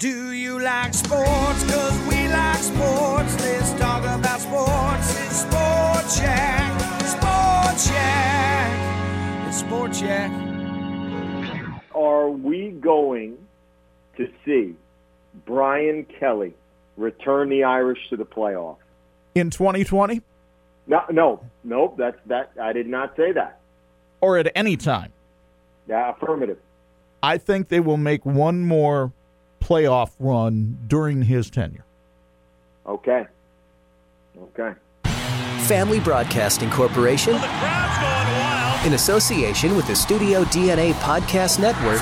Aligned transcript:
Do 0.00 0.32
you 0.32 0.58
like 0.58 0.94
sports? 0.94 1.62
Cause 1.70 1.98
we 2.08 2.26
like 2.28 2.56
sports. 2.56 3.38
Let's 3.44 3.72
talk 3.74 4.02
about 4.02 4.40
sports. 4.40 5.20
It's 5.20 5.40
Sports 5.42 6.20
Yak. 6.20 7.00
Sports 7.02 7.90
Yak. 7.90 9.48
It's 9.48 9.58
Sports 9.58 10.00
Yak. 10.00 10.30
Are 11.94 12.30
we 12.30 12.70
going 12.70 13.36
to 14.16 14.26
see 14.46 14.74
Brian 15.44 16.06
Kelly 16.18 16.54
return 16.96 17.50
the 17.50 17.64
Irish 17.64 17.98
to 18.08 18.16
the 18.16 18.24
playoff? 18.24 18.76
In 19.34 19.50
2020 19.50 20.22
No, 20.86 21.02
no, 21.10 21.40
nope. 21.62 21.96
That's 21.98 22.16
that. 22.26 22.52
I 22.60 22.72
did 22.72 22.86
not 22.86 23.14
say 23.18 23.32
that. 23.32 23.60
or 24.22 24.38
at 24.38 24.50
any 24.54 24.78
time, 24.78 25.12
Yeah, 25.86 26.10
affirmative. 26.16 26.58
I 27.22 27.36
think 27.36 27.68
they 27.68 27.80
will 27.80 27.98
make 27.98 28.24
one 28.24 28.62
more 28.64 29.12
playoff 29.74 30.10
run 30.18 30.76
during 30.88 31.22
his 31.22 31.48
tenure. 31.48 31.84
Okay. 32.86 33.24
Okay. 34.58 34.72
Family 35.66 36.00
Broadcasting 36.00 36.68
Corporation, 36.70 37.34
in 38.84 38.94
association 38.94 39.76
with 39.76 39.86
the 39.86 39.94
Studio 39.94 40.42
DNA 40.44 40.92
Podcast 40.94 41.60
Network, 41.60 42.00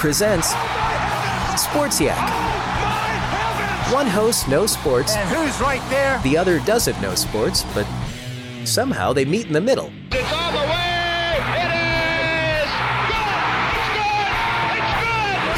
presents 0.00 0.48
Sports 1.62 2.00
Yak. 2.00 2.18
One 3.92 4.06
host 4.06 4.48
knows 4.48 4.72
sports, 4.72 5.14
And 5.14 5.28
who's 5.28 5.60
right 5.60 5.82
there? 5.90 6.20
the 6.24 6.36
other 6.36 6.58
doesn't 6.60 7.00
know 7.00 7.14
sports, 7.14 7.64
but 7.74 7.86
somehow 8.64 9.12
they 9.12 9.24
meet 9.24 9.46
in 9.46 9.52
the 9.52 9.60
middle. 9.60 9.92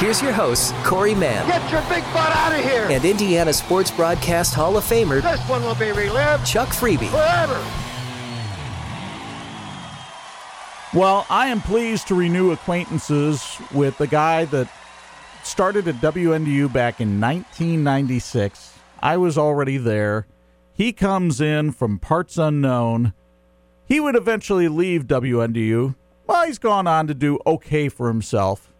Here's 0.02 0.20
your 0.20 0.32
hosts, 0.32 0.72
Corey 0.82 1.14
Mann 1.14 1.46
Get 1.46 1.70
your 1.70 1.80
big 1.82 2.02
butt 2.12 2.34
out 2.34 2.52
of 2.52 2.64
here. 2.64 2.88
and 2.90 3.04
Indiana 3.04 3.52
Sports 3.52 3.88
Broadcast 3.92 4.52
Hall 4.52 4.76
of 4.76 4.82
Famer 4.82 5.22
This 5.22 5.40
one 5.48 5.62
will 5.62 5.76
be 5.76 5.92
relived 5.92 6.44
Chuck 6.44 6.70
Freeby. 6.70 7.08
forever. 7.08 7.64
Well, 10.92 11.24
I 11.30 11.46
am 11.46 11.60
pleased 11.60 12.08
to 12.08 12.16
renew 12.16 12.50
acquaintances 12.50 13.56
with 13.72 13.96
the 13.98 14.08
guy 14.08 14.44
that 14.46 14.68
started 15.44 15.86
at 15.86 16.00
WNDU 16.00 16.72
back 16.72 17.00
in 17.00 17.20
1996. 17.20 18.74
I 19.00 19.16
was 19.16 19.38
already 19.38 19.76
there. 19.76 20.26
He 20.72 20.92
comes 20.92 21.40
in 21.40 21.70
from 21.70 22.00
parts 22.00 22.38
unknown. 22.38 23.12
He 23.86 24.00
would 24.00 24.16
eventually 24.16 24.66
leave 24.66 25.06
WNDU. 25.06 25.94
Well, 26.26 26.44
he's 26.44 26.58
gone 26.58 26.88
on 26.88 27.06
to 27.06 27.14
do 27.14 27.38
okay 27.46 27.88
for 27.88 28.08
himself. 28.08 28.71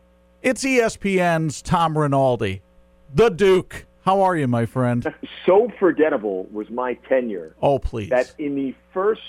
It's 0.43 0.65
ESPN's 0.65 1.63
Tom 1.63 1.97
Rinaldi, 1.97 2.63
the 3.15 3.29
Duke. 3.29 3.87
How 4.05 4.23
are 4.23 4.37
you, 4.37 4.49
my 4.49 4.67
friend? 4.67 5.13
So 5.45 5.73
forgettable 5.81 6.45
was 6.53 6.71
my 6.71 6.95
tenure 7.09 7.57
Oh, 7.61 7.81
please. 7.81 8.11
that 8.11 8.33
in 8.39 8.55
the 8.55 8.77
first 8.95 9.23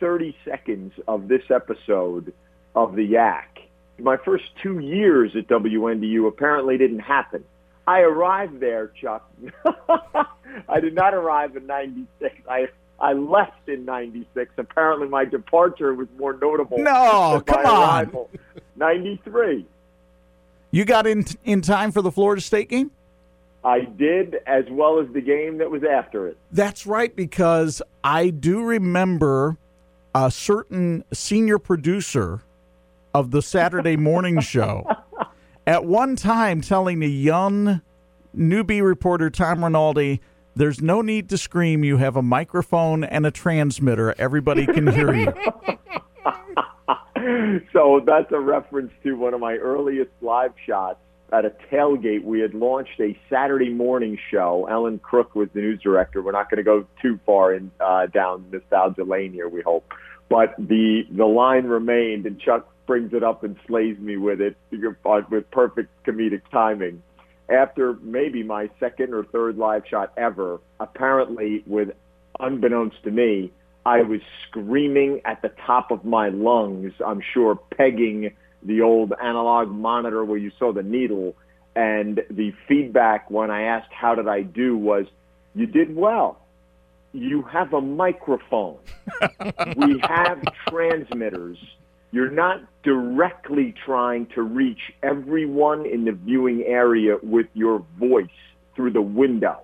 30 0.00 0.34
seconds 0.46 0.94
of 1.06 1.28
this 1.28 1.42
episode 1.50 2.32
of 2.74 2.96
the 2.96 3.04
Yak, 3.04 3.58
my 3.98 4.16
first 4.16 4.44
two 4.62 4.78
years 4.78 5.32
at 5.36 5.46
WNDU 5.46 6.26
apparently 6.26 6.78
didn't 6.78 7.00
happen. 7.00 7.44
I 7.86 8.00
arrived 8.00 8.60
there, 8.60 8.92
Chuck. 8.98 9.30
I 10.70 10.80
did 10.80 10.94
not 10.94 11.12
arrive 11.12 11.54
in 11.54 11.66
96. 11.66 12.34
I 12.48 12.68
I 12.98 13.12
left 13.12 13.68
in 13.68 13.84
96. 13.84 14.50
Apparently 14.56 15.06
my 15.06 15.26
departure 15.26 15.92
was 15.92 16.08
more 16.18 16.32
notable. 16.32 16.78
No, 16.78 17.42
come 17.46 17.66
on. 17.66 18.04
arrival. 18.06 18.30
93. 18.76 19.66
You 20.70 20.84
got 20.84 21.06
in 21.06 21.24
in 21.44 21.60
time 21.62 21.92
for 21.92 22.02
the 22.02 22.12
Florida 22.12 22.42
State 22.42 22.68
game? 22.68 22.90
I 23.64 23.80
did 23.80 24.36
as 24.46 24.64
well 24.70 25.00
as 25.00 25.12
the 25.12 25.20
game 25.20 25.58
that 25.58 25.70
was 25.70 25.82
after 25.82 26.28
it. 26.28 26.38
That's 26.52 26.86
right, 26.86 27.14
because 27.14 27.82
I 28.04 28.30
do 28.30 28.62
remember 28.62 29.56
a 30.14 30.30
certain 30.30 31.04
senior 31.12 31.58
producer 31.58 32.42
of 33.12 33.30
the 33.30 33.42
Saturday 33.42 33.96
morning 33.98 34.40
show 34.40 34.86
at 35.68 35.84
one 35.84 36.16
time 36.16 36.62
telling 36.62 37.00
the 37.00 37.10
young 37.10 37.82
newbie 38.34 38.82
reporter 38.82 39.28
Tom 39.28 39.62
Rinaldi, 39.62 40.20
there's 40.56 40.80
no 40.80 41.02
need 41.02 41.28
to 41.28 41.36
scream. 41.36 41.84
You 41.84 41.98
have 41.98 42.16
a 42.16 42.22
microphone 42.22 43.04
and 43.04 43.26
a 43.26 43.30
transmitter. 43.30 44.14
Everybody 44.18 44.64
can 44.64 44.86
hear 44.86 45.14
you. 45.14 45.32
so 47.72 48.00
that's 48.04 48.30
a 48.32 48.40
reference 48.40 48.92
to 49.02 49.14
one 49.14 49.34
of 49.34 49.40
my 49.40 49.54
earliest 49.54 50.10
live 50.20 50.52
shots 50.66 50.98
at 51.32 51.44
a 51.44 51.52
tailgate. 51.70 52.24
We 52.24 52.40
had 52.40 52.54
launched 52.54 53.00
a 53.00 53.18
Saturday 53.30 53.70
morning 53.70 54.18
show. 54.30 54.66
Ellen 54.70 54.98
Crook 54.98 55.34
was 55.34 55.48
the 55.54 55.60
news 55.60 55.80
director. 55.82 56.22
We're 56.22 56.32
not 56.32 56.50
going 56.50 56.58
to 56.58 56.62
go 56.62 56.86
too 57.02 57.18
far 57.26 57.54
in 57.54 57.70
uh, 57.80 58.06
down 58.06 58.46
nostalgia 58.50 59.04
lane 59.04 59.32
here. 59.32 59.48
We 59.48 59.62
hope, 59.62 59.92
but 60.28 60.54
the 60.58 61.02
the 61.10 61.26
line 61.26 61.64
remained, 61.64 62.26
and 62.26 62.40
Chuck 62.40 62.68
brings 62.86 63.12
it 63.12 63.22
up 63.22 63.44
and 63.44 63.56
slays 63.66 63.98
me 63.98 64.16
with 64.16 64.40
it 64.40 64.56
uh, 64.72 65.20
with 65.30 65.50
perfect 65.50 65.90
comedic 66.04 66.42
timing. 66.50 67.02
After 67.50 67.94
maybe 68.02 68.42
my 68.42 68.68
second 68.78 69.14
or 69.14 69.24
third 69.24 69.56
live 69.56 69.82
shot 69.88 70.12
ever, 70.16 70.60
apparently 70.80 71.62
with 71.66 71.90
unbeknownst 72.40 73.02
to 73.04 73.10
me, 73.10 73.52
I 73.88 74.02
was 74.02 74.20
screaming 74.46 75.22
at 75.24 75.40
the 75.40 75.48
top 75.66 75.90
of 75.90 76.04
my 76.04 76.28
lungs, 76.28 76.92
I'm 77.04 77.22
sure 77.32 77.56
pegging 77.56 78.34
the 78.62 78.82
old 78.82 79.14
analog 79.22 79.70
monitor 79.70 80.26
where 80.26 80.36
you 80.36 80.52
saw 80.58 80.74
the 80.74 80.82
needle. 80.82 81.34
And 81.74 82.20
the 82.28 82.52
feedback 82.66 83.30
when 83.30 83.50
I 83.50 83.62
asked 83.62 83.90
how 83.90 84.14
did 84.14 84.28
I 84.28 84.42
do 84.42 84.76
was, 84.76 85.06
you 85.54 85.64
did 85.64 85.96
well. 85.96 86.38
You 87.12 87.42
have 87.44 87.72
a 87.72 87.80
microphone. 87.80 88.76
we 89.76 89.98
have 90.00 90.42
transmitters. 90.68 91.56
You're 92.10 92.30
not 92.30 92.60
directly 92.82 93.74
trying 93.86 94.26
to 94.34 94.42
reach 94.42 94.92
everyone 95.02 95.86
in 95.86 96.04
the 96.04 96.12
viewing 96.12 96.62
area 96.64 97.16
with 97.22 97.46
your 97.54 97.82
voice 97.98 98.26
through 98.76 98.90
the 98.90 99.02
window. 99.02 99.62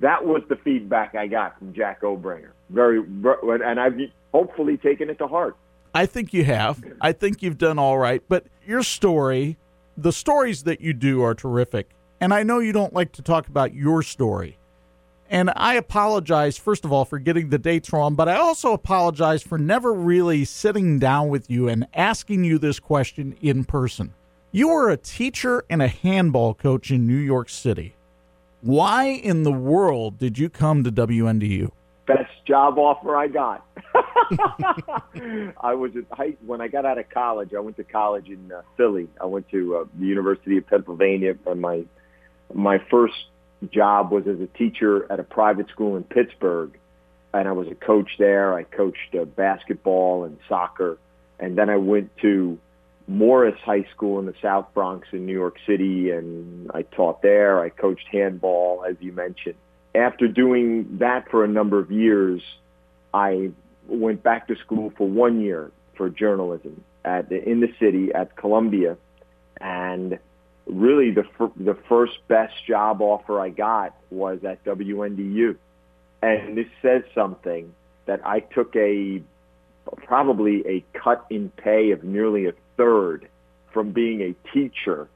That 0.00 0.24
was 0.24 0.42
the 0.48 0.56
feedback 0.56 1.14
I 1.14 1.26
got 1.26 1.58
from 1.58 1.74
Jack 1.74 2.02
O'Bringer. 2.02 2.52
Very, 2.70 2.98
and 2.98 3.80
I've 3.80 3.98
hopefully 4.32 4.76
taken 4.76 5.10
it 5.10 5.18
to 5.18 5.26
heart. 5.26 5.56
I 5.94 6.06
think 6.06 6.32
you 6.32 6.44
have. 6.44 6.82
I 7.00 7.12
think 7.12 7.42
you've 7.42 7.58
done 7.58 7.78
all 7.78 7.98
right. 7.98 8.22
But 8.28 8.46
your 8.66 8.82
story, 8.82 9.56
the 9.96 10.12
stories 10.12 10.64
that 10.64 10.80
you 10.80 10.92
do 10.92 11.22
are 11.22 11.34
terrific. 11.34 11.90
And 12.20 12.32
I 12.34 12.42
know 12.42 12.58
you 12.58 12.72
don't 12.72 12.92
like 12.92 13.12
to 13.12 13.22
talk 13.22 13.48
about 13.48 13.74
your 13.74 14.02
story. 14.02 14.58
And 15.30 15.50
I 15.56 15.74
apologize, 15.74 16.56
first 16.56 16.84
of 16.84 16.92
all, 16.92 17.04
for 17.04 17.18
getting 17.18 17.50
the 17.50 17.58
dates 17.58 17.92
wrong, 17.92 18.14
but 18.14 18.28
I 18.28 18.36
also 18.36 18.72
apologize 18.72 19.42
for 19.42 19.58
never 19.58 19.92
really 19.92 20.44
sitting 20.44 20.98
down 20.98 21.28
with 21.28 21.50
you 21.50 21.68
and 21.68 21.86
asking 21.92 22.44
you 22.44 22.58
this 22.58 22.80
question 22.80 23.36
in 23.42 23.64
person. 23.64 24.14
You 24.52 24.68
were 24.68 24.88
a 24.88 24.96
teacher 24.96 25.64
and 25.68 25.82
a 25.82 25.88
handball 25.88 26.54
coach 26.54 26.90
in 26.90 27.06
New 27.06 27.18
York 27.18 27.50
City. 27.50 27.94
Why 28.60 29.06
in 29.06 29.44
the 29.44 29.52
world 29.52 30.18
did 30.18 30.38
you 30.38 30.48
come 30.48 30.82
to 30.84 30.90
WNDU? 30.90 31.70
Best 32.06 32.30
job 32.46 32.78
offer 32.78 33.16
I 33.16 33.28
got. 33.28 33.64
I 35.60 35.74
was 35.74 35.92
at 35.96 36.04
height 36.16 36.38
when 36.44 36.60
I 36.60 36.68
got 36.68 36.84
out 36.84 36.98
of 36.98 37.08
college. 37.10 37.54
I 37.54 37.60
went 37.60 37.76
to 37.76 37.84
college 37.84 38.28
in 38.28 38.50
uh, 38.50 38.62
Philly. 38.76 39.08
I 39.20 39.26
went 39.26 39.48
to 39.50 39.76
uh, 39.76 39.84
the 39.98 40.06
University 40.06 40.56
of 40.58 40.66
Pennsylvania, 40.66 41.36
and 41.46 41.60
my 41.60 41.84
my 42.52 42.78
first 42.90 43.14
job 43.70 44.10
was 44.10 44.26
as 44.26 44.40
a 44.40 44.46
teacher 44.46 45.10
at 45.12 45.20
a 45.20 45.24
private 45.24 45.68
school 45.68 45.96
in 45.96 46.02
Pittsburgh, 46.04 46.76
and 47.34 47.46
I 47.46 47.52
was 47.52 47.68
a 47.68 47.74
coach 47.74 48.10
there. 48.18 48.54
I 48.54 48.64
coached 48.64 49.14
uh, 49.14 49.24
basketball 49.24 50.24
and 50.24 50.38
soccer, 50.48 50.98
and 51.38 51.56
then 51.56 51.70
I 51.70 51.76
went 51.76 52.16
to 52.22 52.58
Morris 53.08 53.58
High 53.64 53.86
School 53.94 54.18
in 54.18 54.26
the 54.26 54.34
South 54.42 54.66
Bronx 54.74 55.08
in 55.12 55.24
New 55.24 55.32
York 55.32 55.56
City, 55.66 56.10
and 56.10 56.70
I 56.74 56.82
taught 56.82 57.22
there. 57.22 57.60
I 57.60 57.70
coached 57.70 58.06
handball, 58.12 58.84
as 58.88 58.96
you 59.00 59.12
mentioned. 59.12 59.54
After 59.94 60.28
doing 60.28 60.98
that 60.98 61.30
for 61.30 61.42
a 61.42 61.48
number 61.48 61.78
of 61.78 61.90
years, 61.90 62.42
I 63.14 63.50
went 63.88 64.22
back 64.22 64.46
to 64.48 64.56
school 64.56 64.92
for 64.98 65.08
one 65.08 65.40
year 65.40 65.72
for 65.96 66.10
journalism 66.10 66.84
at 67.04 67.32
in 67.32 67.60
the 67.60 67.72
city 67.80 68.12
at 68.12 68.36
Columbia, 68.36 68.98
and 69.58 70.18
really 70.66 71.10
the 71.10 71.24
fir- 71.38 71.50
the 71.56 71.78
first 71.88 72.18
best 72.28 72.54
job 72.66 73.00
offer 73.00 73.40
I 73.40 73.48
got 73.48 73.96
was 74.10 74.44
at 74.44 74.62
WNDU, 74.64 75.56
and 76.22 76.58
this 76.58 76.68
says 76.82 77.02
something 77.14 77.72
that 78.04 78.20
I 78.26 78.40
took 78.40 78.76
a 78.76 79.22
probably 80.04 80.62
a 80.66 80.84
cut 80.92 81.24
in 81.30 81.48
pay 81.50 81.92
of 81.92 82.04
nearly 82.04 82.46
a 82.46 82.52
third 82.78 83.28
from 83.72 83.92
being 83.92 84.22
a 84.22 84.34
teacher 84.54 85.08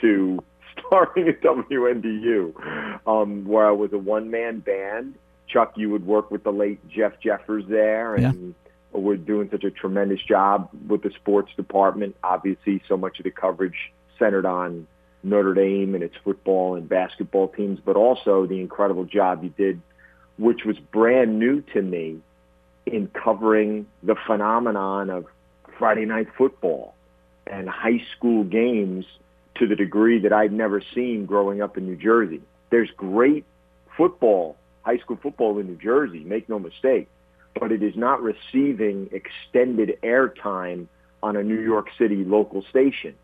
to 0.00 0.42
starting 0.86 1.28
at 1.28 1.40
WNDU, 1.40 3.06
um, 3.06 3.44
where 3.44 3.66
I 3.66 3.70
was 3.70 3.92
a 3.92 3.98
one 3.98 4.30
man 4.30 4.58
band. 4.58 5.14
Chuck, 5.46 5.74
you 5.76 5.90
would 5.90 6.06
work 6.06 6.30
with 6.30 6.44
the 6.44 6.52
late 6.52 6.80
Jeff 6.88 7.12
Jeffers 7.20 7.64
there, 7.68 8.14
and 8.14 8.54
we're 8.92 9.16
doing 9.16 9.48
such 9.50 9.64
a 9.64 9.70
tremendous 9.70 10.20
job 10.22 10.70
with 10.88 11.02
the 11.02 11.10
sports 11.10 11.52
department. 11.56 12.16
Obviously, 12.24 12.82
so 12.88 12.96
much 12.96 13.18
of 13.18 13.24
the 13.24 13.30
coverage 13.30 13.92
centered 14.18 14.46
on 14.46 14.86
Notre 15.22 15.54
Dame 15.54 15.94
and 15.94 16.02
its 16.02 16.14
football 16.24 16.74
and 16.74 16.88
basketball 16.88 17.48
teams, 17.48 17.80
but 17.84 17.96
also 17.96 18.46
the 18.46 18.60
incredible 18.60 19.04
job 19.04 19.44
you 19.44 19.50
did, 19.50 19.80
which 20.38 20.64
was 20.64 20.78
brand 20.78 21.38
new 21.38 21.60
to 21.74 21.82
me 21.82 22.18
in 22.86 23.08
covering 23.08 23.86
the 24.02 24.16
phenomenon 24.26 25.10
of 25.10 25.26
Friday 25.78 26.06
night 26.06 26.28
football 26.36 26.94
and 27.46 27.68
high 27.68 28.02
school 28.16 28.44
games 28.44 29.04
to 29.56 29.66
the 29.66 29.76
degree 29.76 30.20
that 30.20 30.32
I'd 30.32 30.52
never 30.52 30.82
seen 30.94 31.26
growing 31.26 31.62
up 31.62 31.76
in 31.76 31.86
New 31.86 31.96
Jersey. 31.96 32.40
There's 32.70 32.90
great 32.96 33.44
football, 33.96 34.56
high 34.82 34.98
school 34.98 35.18
football 35.22 35.58
in 35.58 35.66
New 35.66 35.76
Jersey, 35.76 36.20
make 36.20 36.48
no 36.48 36.58
mistake, 36.58 37.08
but 37.58 37.70
it 37.72 37.82
is 37.82 37.94
not 37.96 38.22
receiving 38.22 39.10
extended 39.12 39.98
airtime 40.02 40.86
on 41.22 41.36
a 41.36 41.42
New 41.42 41.60
York 41.60 41.88
City 41.98 42.24
local 42.24 42.62
station. 42.70 43.14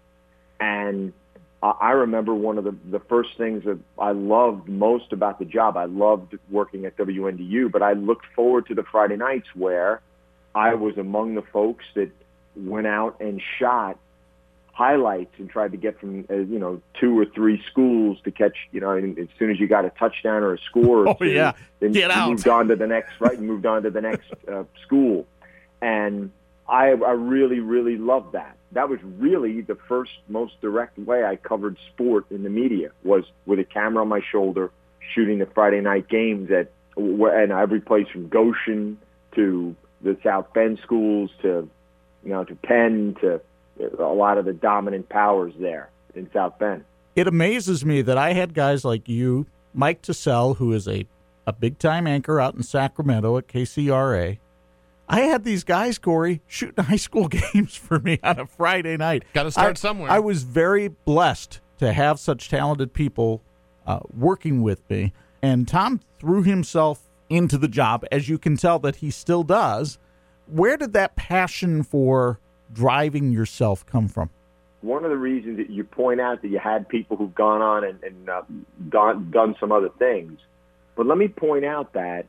And 0.60 1.12
I 1.62 1.70
I 1.80 1.90
remember 1.92 2.34
one 2.34 2.58
of 2.58 2.64
the, 2.64 2.74
the 2.90 3.00
first 3.00 3.30
things 3.36 3.64
that 3.64 3.78
I 3.98 4.12
loved 4.12 4.68
most 4.68 5.12
about 5.12 5.38
the 5.38 5.44
job. 5.44 5.76
I 5.76 5.86
loved 5.86 6.38
working 6.50 6.84
at 6.84 6.96
WNDU, 6.96 7.72
but 7.72 7.82
I 7.82 7.94
looked 7.94 8.26
forward 8.36 8.66
to 8.66 8.74
the 8.74 8.84
Friday 8.84 9.16
nights 9.16 9.48
where 9.54 10.00
I 10.54 10.74
was 10.74 10.96
among 10.98 11.34
the 11.34 11.42
folks 11.42 11.84
that 11.94 12.10
went 12.56 12.86
out 12.86 13.20
and 13.20 13.42
shot 13.58 13.98
highlights 14.78 15.34
and 15.38 15.50
tried 15.50 15.72
to 15.72 15.76
get 15.76 15.98
from 15.98 16.24
uh, 16.30 16.34
you 16.34 16.58
know 16.58 16.80
two 17.00 17.18
or 17.18 17.26
three 17.26 17.60
schools 17.68 18.16
to 18.22 18.30
catch 18.30 18.56
you 18.70 18.80
know 18.80 18.90
and 18.92 19.18
as 19.18 19.26
soon 19.36 19.50
as 19.50 19.58
you 19.58 19.66
got 19.66 19.84
a 19.84 19.90
touchdown 19.90 20.40
or 20.44 20.54
a 20.54 20.58
score 20.70 20.98
or 21.04 21.08
Oh, 21.08 21.14
two, 21.14 21.26
yeah. 21.26 21.52
then 21.80 21.90
Get 21.90 22.10
you 22.12 22.16
out. 22.16 22.28
moved 22.30 22.46
on 22.46 22.68
to 22.68 22.76
the 22.76 22.86
next 22.86 23.12
right 23.20 23.36
you 23.36 23.44
moved 23.44 23.66
on 23.66 23.82
to 23.82 23.90
the 23.90 24.00
next 24.00 24.30
uh, 24.46 24.62
school 24.84 25.26
and 25.82 26.30
I 26.68 26.90
I 26.90 27.12
really 27.12 27.58
really 27.58 27.96
loved 27.96 28.32
that 28.34 28.56
that 28.72 28.88
was 28.88 29.00
really 29.18 29.62
the 29.62 29.74
first 29.88 30.12
most 30.28 30.60
direct 30.60 30.96
way 30.98 31.24
I 31.24 31.34
covered 31.36 31.76
sport 31.92 32.26
in 32.30 32.44
the 32.44 32.50
media 32.50 32.90
was 33.02 33.24
with 33.46 33.58
a 33.58 33.64
camera 33.64 34.02
on 34.02 34.08
my 34.08 34.20
shoulder 34.30 34.70
shooting 35.12 35.38
the 35.38 35.46
Friday 35.46 35.80
night 35.80 36.06
games 36.08 36.50
at 36.52 36.70
and 36.96 37.50
every 37.52 37.80
place 37.80 38.06
from 38.12 38.28
Goshen 38.28 38.98
to 39.34 39.74
the 40.02 40.16
South 40.22 40.52
Bend 40.52 40.78
schools 40.84 41.30
to 41.42 41.68
you 42.22 42.30
know 42.30 42.44
to 42.44 42.54
Penn 42.54 43.16
to 43.22 43.40
a 43.80 44.02
lot 44.04 44.38
of 44.38 44.44
the 44.44 44.52
dominant 44.52 45.08
powers 45.08 45.52
there 45.58 45.90
in 46.14 46.30
South 46.32 46.58
Bend. 46.58 46.84
It 47.16 47.26
amazes 47.26 47.84
me 47.84 48.02
that 48.02 48.18
I 48.18 48.32
had 48.32 48.54
guys 48.54 48.84
like 48.84 49.08
you, 49.08 49.46
Mike 49.74 50.02
Tassell, 50.02 50.56
who 50.56 50.72
is 50.72 50.86
a, 50.86 51.06
a 51.46 51.52
big 51.52 51.78
time 51.78 52.06
anchor 52.06 52.40
out 52.40 52.54
in 52.54 52.62
Sacramento 52.62 53.36
at 53.38 53.48
KCRA. 53.48 54.38
I 55.08 55.20
had 55.20 55.42
these 55.44 55.64
guys, 55.64 55.98
Corey, 55.98 56.42
shooting 56.46 56.84
high 56.84 56.96
school 56.96 57.28
games 57.28 57.74
for 57.74 57.98
me 57.98 58.18
on 58.22 58.38
a 58.38 58.46
Friday 58.46 58.96
night. 58.96 59.24
Gotta 59.32 59.50
start 59.50 59.76
I- 59.76 59.80
somewhere. 59.80 60.10
I 60.10 60.18
was 60.18 60.42
very 60.42 60.88
blessed 60.88 61.60
to 61.78 61.92
have 61.92 62.18
such 62.18 62.48
talented 62.48 62.92
people 62.92 63.42
uh, 63.86 64.00
working 64.16 64.62
with 64.62 64.88
me. 64.90 65.12
And 65.42 65.66
Tom 65.66 66.00
threw 66.18 66.42
himself 66.42 67.00
into 67.30 67.56
the 67.56 67.68
job, 67.68 68.04
as 68.10 68.28
you 68.28 68.38
can 68.38 68.56
tell 68.56 68.78
that 68.80 68.96
he 68.96 69.10
still 69.10 69.44
does. 69.44 69.98
Where 70.46 70.76
did 70.76 70.92
that 70.94 71.14
passion 71.16 71.82
for 71.82 72.40
driving 72.72 73.32
yourself 73.32 73.84
come 73.86 74.08
from? 74.08 74.30
One 74.80 75.04
of 75.04 75.10
the 75.10 75.16
reasons 75.16 75.56
that 75.56 75.70
you 75.70 75.84
point 75.84 76.20
out 76.20 76.42
that 76.42 76.48
you 76.48 76.58
had 76.58 76.88
people 76.88 77.16
who've 77.16 77.34
gone 77.34 77.62
on 77.62 77.84
and, 77.84 78.02
and 78.02 78.28
uh, 78.28 78.42
done, 78.88 79.30
done 79.30 79.56
some 79.58 79.72
other 79.72 79.88
things, 79.98 80.38
but 80.94 81.06
let 81.06 81.18
me 81.18 81.28
point 81.28 81.64
out 81.64 81.92
that 81.94 82.26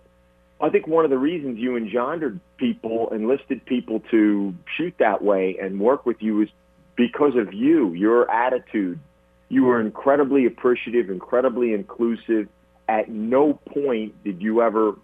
I 0.62 0.70
think 0.70 0.88
one 0.88 1.06
of 1.06 1.12
the 1.12 1.18
reasons 1.18 1.58
you 1.58 1.78
engendered 1.78 2.40
people, 2.58 3.10
enlisted 3.14 3.66
people 3.66 4.02
to 4.12 4.54
shoot 4.78 4.94
that 5.00 5.24
way 5.24 5.58
and 5.62 5.80
work 5.80 6.06
with 6.06 6.18
you 6.22 6.42
is 6.42 6.50
because 6.96 7.36
of 7.38 7.54
you, 7.54 7.94
your 7.94 8.30
attitude. 8.30 9.00
You 9.48 9.64
were 9.64 9.80
incredibly 9.80 10.46
appreciative, 10.46 11.10
incredibly 11.10 11.74
inclusive. 11.74 12.50
At 12.90 13.10
no 13.10 13.54
point 13.54 14.22
did 14.24 14.42
you 14.42 14.62
ever, 14.62 14.96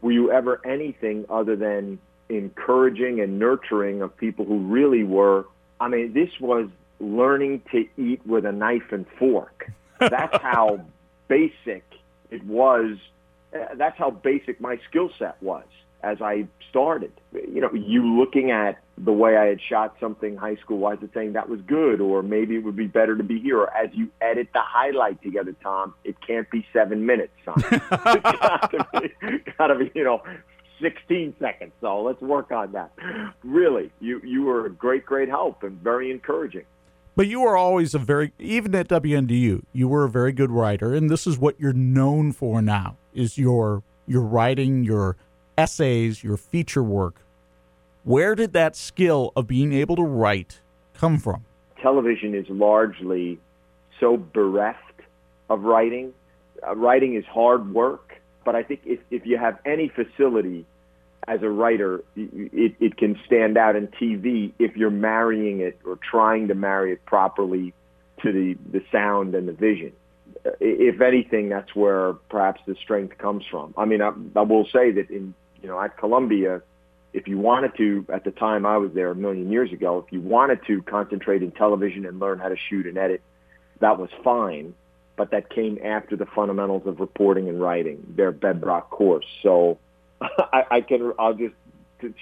were 0.00 0.12
you 0.12 0.32
ever 0.32 0.60
anything 0.66 1.24
other 1.30 1.54
than 1.54 1.98
encouraging 2.28 3.20
and 3.20 3.38
nurturing 3.38 4.02
of 4.02 4.16
people 4.16 4.44
who 4.44 4.58
really 4.58 5.04
were. 5.04 5.46
I 5.80 5.88
mean, 5.88 6.12
this 6.12 6.30
was 6.40 6.68
learning 7.00 7.62
to 7.72 7.86
eat 7.96 8.26
with 8.26 8.44
a 8.46 8.52
knife 8.52 8.92
and 8.92 9.06
fork. 9.18 9.70
That's 9.98 10.36
how 10.42 10.80
basic 11.28 11.84
it 12.30 12.44
was. 12.44 12.96
Uh, 13.54 13.74
that's 13.76 13.98
how 13.98 14.10
basic 14.10 14.60
my 14.60 14.78
skill 14.88 15.10
set 15.18 15.40
was 15.42 15.64
as 16.02 16.20
I 16.20 16.46
started. 16.68 17.12
You 17.32 17.60
know, 17.60 17.72
you 17.72 18.18
looking 18.18 18.50
at 18.50 18.78
the 18.98 19.12
way 19.12 19.36
I 19.36 19.46
had 19.46 19.60
shot 19.60 19.96
something 20.00 20.36
high 20.36 20.56
school 20.56 20.78
wise 20.78 20.98
and 21.00 21.10
saying 21.12 21.34
that 21.34 21.48
was 21.48 21.60
good, 21.62 22.00
or 22.00 22.22
maybe 22.22 22.54
it 22.54 22.64
would 22.64 22.76
be 22.76 22.86
better 22.86 23.16
to 23.16 23.22
be 23.22 23.40
here. 23.40 23.58
Or 23.58 23.76
as 23.76 23.90
you 23.92 24.10
edit 24.20 24.48
the 24.52 24.60
highlight 24.62 25.22
together, 25.22 25.54
Tom, 25.62 25.94
it 26.04 26.16
can't 26.26 26.50
be 26.50 26.66
seven 26.72 27.04
minutes, 27.06 27.32
son. 27.44 27.54
it's 27.58 28.22
got 28.22 28.70
to 28.70 28.86
be, 29.00 29.52
got 29.58 29.66
to 29.68 29.74
be, 29.76 29.90
you 29.94 30.04
know, 30.04 30.22
16 30.80 31.34
seconds. 31.38 31.72
So 31.80 32.02
let's 32.02 32.20
work 32.20 32.50
on 32.52 32.72
that. 32.72 32.92
Really, 33.42 33.90
you 34.00 34.20
you 34.24 34.42
were 34.42 34.66
a 34.66 34.70
great, 34.70 35.06
great 35.06 35.28
help 35.28 35.62
and 35.62 35.80
very 35.80 36.10
encouraging. 36.10 36.64
But 37.14 37.28
you 37.28 37.40
were 37.40 37.56
always 37.56 37.94
a 37.94 37.98
very, 37.98 38.32
even 38.38 38.74
at 38.74 38.88
WNDU, 38.88 39.62
you 39.72 39.88
were 39.88 40.04
a 40.04 40.10
very 40.10 40.32
good 40.32 40.50
writer, 40.50 40.92
and 40.92 41.08
this 41.08 41.26
is 41.26 41.38
what 41.38 41.58
you're 41.58 41.72
known 41.72 42.32
for 42.32 42.60
now: 42.60 42.96
is 43.14 43.38
your 43.38 43.82
your 44.06 44.22
writing, 44.22 44.84
your 44.84 45.16
essays, 45.56 46.22
your 46.22 46.36
feature 46.36 46.82
work. 46.82 47.22
Where 48.04 48.34
did 48.34 48.52
that 48.52 48.76
skill 48.76 49.32
of 49.34 49.46
being 49.46 49.72
able 49.72 49.96
to 49.96 50.04
write 50.04 50.60
come 50.94 51.18
from? 51.18 51.44
television 51.86 52.34
is 52.34 52.46
largely 52.48 53.38
so 54.00 54.16
bereft 54.16 55.00
of 55.48 55.62
writing. 55.62 56.12
Uh, 56.66 56.74
writing 56.74 57.14
is 57.14 57.24
hard 57.26 57.72
work, 57.72 58.14
but 58.44 58.56
I 58.56 58.62
think 58.64 58.80
if, 58.84 58.98
if 59.10 59.24
you 59.24 59.38
have 59.38 59.58
any 59.64 59.88
facility 59.88 60.66
as 61.28 61.42
a 61.42 61.48
writer, 61.48 62.04
it, 62.14 62.76
it 62.78 62.96
can 62.96 63.18
stand 63.26 63.58
out 63.58 63.74
in 63.74 63.88
TV 63.88 64.52
if 64.58 64.76
you're 64.76 64.90
marrying 64.90 65.60
it 65.60 65.78
or 65.84 65.96
trying 65.96 66.48
to 66.48 66.54
marry 66.54 66.92
it 66.92 67.04
properly 67.04 67.74
to 68.22 68.32
the, 68.32 68.56
the 68.70 68.84
sound 68.92 69.34
and 69.34 69.48
the 69.48 69.52
vision. 69.52 69.92
If 70.60 71.00
anything, 71.00 71.48
that's 71.48 71.74
where 71.74 72.12
perhaps 72.28 72.60
the 72.66 72.76
strength 72.76 73.18
comes 73.18 73.44
from. 73.50 73.74
I 73.76 73.84
mean, 73.84 74.00
I, 74.00 74.12
I 74.36 74.42
will 74.42 74.66
say 74.66 74.92
that 74.92 75.10
in 75.10 75.34
you 75.60 75.68
know 75.68 75.80
at 75.80 75.96
Columbia, 75.96 76.62
if 77.12 77.26
you 77.26 77.38
wanted 77.38 77.76
to, 77.78 78.06
at 78.12 78.24
the 78.24 78.30
time 78.30 78.64
I 78.64 78.76
was 78.76 78.92
there 78.92 79.10
a 79.10 79.14
million 79.14 79.50
years 79.50 79.72
ago, 79.72 80.04
if 80.06 80.12
you 80.12 80.20
wanted 80.20 80.60
to 80.66 80.82
concentrate 80.82 81.42
in 81.42 81.50
television 81.50 82.06
and 82.06 82.20
learn 82.20 82.38
how 82.38 82.48
to 82.48 82.56
shoot 82.68 82.86
and 82.86 82.96
edit, 82.96 83.22
that 83.80 83.98
was 83.98 84.10
fine. 84.22 84.74
But 85.16 85.30
that 85.30 85.48
came 85.48 85.78
after 85.82 86.14
the 86.14 86.26
fundamentals 86.26 86.86
of 86.86 87.00
reporting 87.00 87.48
and 87.48 87.60
writing, 87.60 88.12
their 88.16 88.32
bedrock 88.32 88.90
course. 88.90 89.24
So 89.42 89.78
I, 90.20 90.64
I 90.70 90.80
can, 90.80 91.12
I'll 91.18 91.34
just 91.34 91.54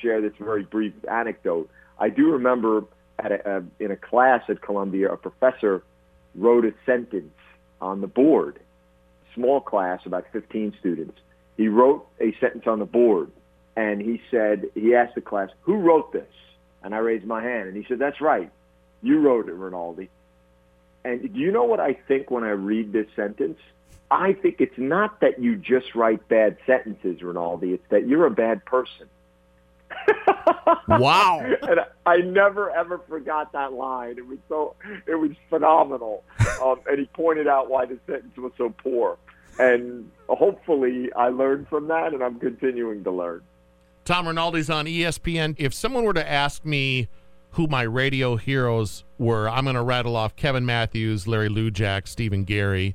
share 0.00 0.20
this 0.20 0.32
very 0.38 0.62
brief 0.62 0.92
anecdote. 1.10 1.70
I 1.98 2.08
do 2.08 2.32
remember 2.32 2.84
at 3.18 3.32
a, 3.32 3.58
a, 3.58 3.84
in 3.84 3.90
a 3.90 3.96
class 3.96 4.42
at 4.48 4.62
Columbia, 4.62 5.12
a 5.12 5.16
professor 5.16 5.82
wrote 6.34 6.64
a 6.64 6.74
sentence 6.84 7.34
on 7.80 8.00
the 8.00 8.06
board, 8.06 8.58
small 9.34 9.60
class, 9.60 10.00
about 10.06 10.24
15 10.32 10.74
students. 10.80 11.18
He 11.56 11.68
wrote 11.68 12.06
a 12.20 12.34
sentence 12.40 12.64
on 12.66 12.78
the 12.78 12.84
board 12.84 13.30
and 13.76 14.00
he 14.00 14.20
said, 14.30 14.66
he 14.74 14.94
asked 14.94 15.14
the 15.14 15.20
class, 15.20 15.50
who 15.62 15.76
wrote 15.76 16.12
this? 16.12 16.28
And 16.82 16.94
I 16.94 16.98
raised 16.98 17.24
my 17.24 17.42
hand, 17.42 17.68
and 17.68 17.76
he 17.76 17.84
said, 17.88 17.98
that's 17.98 18.20
right. 18.20 18.50
You 19.02 19.20
wrote 19.20 19.48
it, 19.48 19.54
Rinaldi. 19.54 20.10
And 21.04 21.32
do 21.32 21.40
you 21.40 21.50
know 21.50 21.64
what 21.64 21.80
I 21.80 21.94
think 21.94 22.30
when 22.30 22.44
I 22.44 22.50
read 22.50 22.92
this 22.92 23.06
sentence? 23.16 23.58
I 24.10 24.32
think 24.34 24.60
it's 24.60 24.78
not 24.78 25.20
that 25.20 25.40
you 25.40 25.56
just 25.56 25.94
write 25.94 26.28
bad 26.28 26.56
sentences, 26.66 27.22
Rinaldi. 27.22 27.72
It's 27.72 27.88
that 27.90 28.06
you're 28.06 28.26
a 28.26 28.30
bad 28.30 28.64
person. 28.64 29.08
Wow. 30.88 31.40
and 31.40 31.80
I, 32.04 32.18
never 32.18 32.70
ever 32.70 32.98
forgot 33.08 33.52
that 33.52 33.72
line. 33.72 34.18
It 34.18 34.26
was 34.26 34.38
so, 34.48 34.74
it 35.06 35.14
was 35.14 35.30
phenomenal. 35.48 36.22
Um, 36.62 36.80
and 36.86 36.98
he 36.98 37.06
pointed 37.06 37.48
out 37.48 37.70
why 37.70 37.86
the 37.86 37.98
sentence 38.06 38.36
was 38.36 38.52
so 38.58 38.70
poor. 38.70 39.18
And 39.58 40.10
hopefully, 40.28 41.10
I 41.14 41.28
learned 41.28 41.68
from 41.68 41.88
that, 41.88 42.12
and 42.12 42.22
I'm 42.22 42.38
continuing 42.38 43.04
to 43.04 43.10
learn. 43.10 43.42
Tom 44.04 44.26
Rinaldi's 44.26 44.68
on 44.68 44.86
ESPN. 44.86 45.54
If 45.58 45.72
someone 45.72 46.04
were 46.04 46.12
to 46.12 46.30
ask 46.30 46.64
me 46.64 47.08
who 47.52 47.66
my 47.66 47.82
radio 47.82 48.36
heroes 48.36 49.04
were, 49.18 49.48
I'm 49.48 49.64
going 49.64 49.76
to 49.76 49.82
rattle 49.82 50.16
off 50.16 50.36
Kevin 50.36 50.66
Matthews, 50.66 51.26
Larry 51.26 51.48
Lujack, 51.48 52.08
Stephen 52.08 52.44
Gary. 52.44 52.94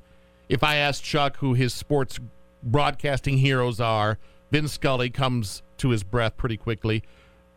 If 0.49 0.63
I 0.63 0.77
ask 0.77 1.03
Chuck 1.03 1.37
who 1.37 1.53
his 1.53 1.75
sports 1.75 2.19
broadcasting 2.63 3.37
heroes 3.37 3.79
are, 3.79 4.17
Vin 4.51 4.67
Scully 4.67 5.11
comes 5.11 5.61
to 5.77 5.89
his 5.89 6.03
breath 6.03 6.37
pretty 6.37 6.57
quickly. 6.57 7.03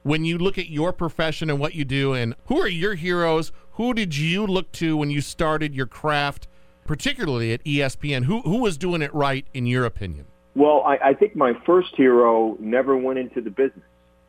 When 0.03 0.27
you 0.27 0.37
look 0.37 0.59
at 0.59 0.69
your 0.69 0.93
profession 0.93 1.49
and 1.49 1.59
what 1.59 1.75
you 1.75 1.87
do, 1.87 2.13
and 2.13 2.35
who 2.47 2.61
are 2.61 2.69
your 2.69 2.95
heroes? 2.95 3.51
Who 3.73 3.95
did 3.95 4.15
you 4.17 4.47
look 4.47 4.71
to 4.73 4.97
when 4.97 5.11
you 5.11 5.23
started 5.23 5.75
your 5.75 5.87
craft, 5.87 6.49
particularly 6.85 7.55
at 7.55 7.65
ESPN? 7.65 8.25
Who 8.25 8.43
who 8.43 8.59
was 8.59 8.77
doing 8.77 9.01
it 9.01 9.15
right 9.15 9.47
in 9.55 9.65
your 9.65 9.87
opinion? 9.87 10.27
Well, 10.55 10.83
I, 10.85 10.99
I 10.99 11.15
think 11.15 11.35
my 11.35 11.55
first 11.65 11.97
hero 11.97 12.59
never 12.61 12.95
went 12.95 13.19
into 13.19 13.41
the 13.41 13.51
business. 13.51 13.87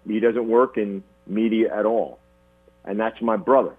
He 0.08 0.22
doesn't 0.22 0.48
work 0.48 0.78
in 0.78 1.04
media 1.28 1.76
at 1.76 1.86
all. 1.86 2.20
And 2.86 2.98
that's 2.98 3.22
my 3.22 3.36
brother, 3.36 3.76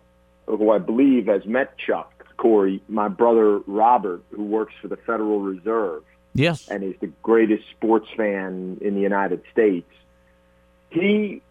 who 0.46 0.70
I 0.70 0.78
believe 0.78 1.26
has 1.26 1.46
met 1.46 1.78
Chuck, 1.78 2.13
Corey, 2.36 2.82
my 2.88 3.08
brother 3.08 3.58
Robert, 3.66 4.22
who 4.30 4.44
works 4.44 4.74
for 4.80 4.88
the 4.88 4.96
Federal 4.96 5.40
Reserve 5.40 6.02
Yes. 6.34 6.68
and 6.68 6.82
is 6.82 6.94
the 7.00 7.10
greatest 7.22 7.64
sports 7.70 8.08
fan 8.16 8.78
in 8.80 8.94
the 8.94 9.00
United 9.00 9.42
States. 9.52 9.90
He 10.90 11.42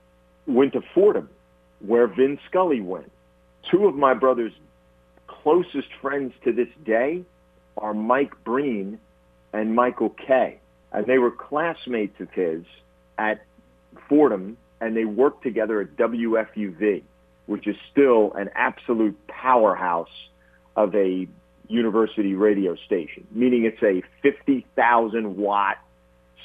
went 0.45 0.73
to 0.73 0.81
Fordham, 0.93 1.29
where 1.79 2.07
Vin 2.07 2.39
Scully 2.49 2.81
went. 2.81 3.11
Two 3.69 3.87
of 3.87 3.95
my 3.95 4.13
brother's 4.13 4.53
closest 5.27 5.87
friends 6.01 6.33
to 6.43 6.51
this 6.51 6.67
day 6.85 7.23
are 7.77 7.93
Mike 7.93 8.33
Breen 8.43 8.99
and 9.51 9.75
Michael 9.75 10.09
Kay. 10.09 10.59
And 10.91 11.05
they 11.05 11.17
were 11.17 11.31
classmates 11.31 12.19
of 12.19 12.29
his 12.31 12.63
at 13.17 13.43
Fordham, 14.07 14.57
and 14.79 14.95
they 14.95 15.05
worked 15.05 15.43
together 15.43 15.81
at 15.81 15.95
WFUV, 15.95 17.03
which 17.45 17.67
is 17.67 17.75
still 17.91 18.33
an 18.33 18.49
absolute 18.53 19.17
powerhouse 19.27 20.09
of 20.75 20.95
a 20.95 21.27
university 21.67 22.35
radio 22.35 22.75
station, 22.85 23.25
meaning 23.31 23.65
it's 23.65 23.81
a 23.81 24.03
50,000 24.21 25.37
watt 25.37 25.77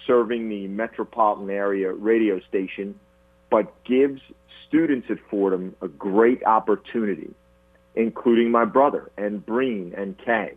serving 0.07 0.49
the 0.49 0.69
metropolitan 0.69 1.51
area 1.51 1.93
radio 1.93 2.41
station, 2.49 2.99
but 3.51 3.73
gives 3.85 4.21
students 4.67 5.09
at 5.11 5.19
Fordham 5.31 5.75
a 5.83 5.89
great 5.89 6.43
opportunity, 6.45 7.35
including 7.95 8.51
my 8.51 8.65
brother 8.65 9.11
and 9.17 9.45
Breen 9.45 9.93
and 9.97 10.17
Kay. 10.19 10.55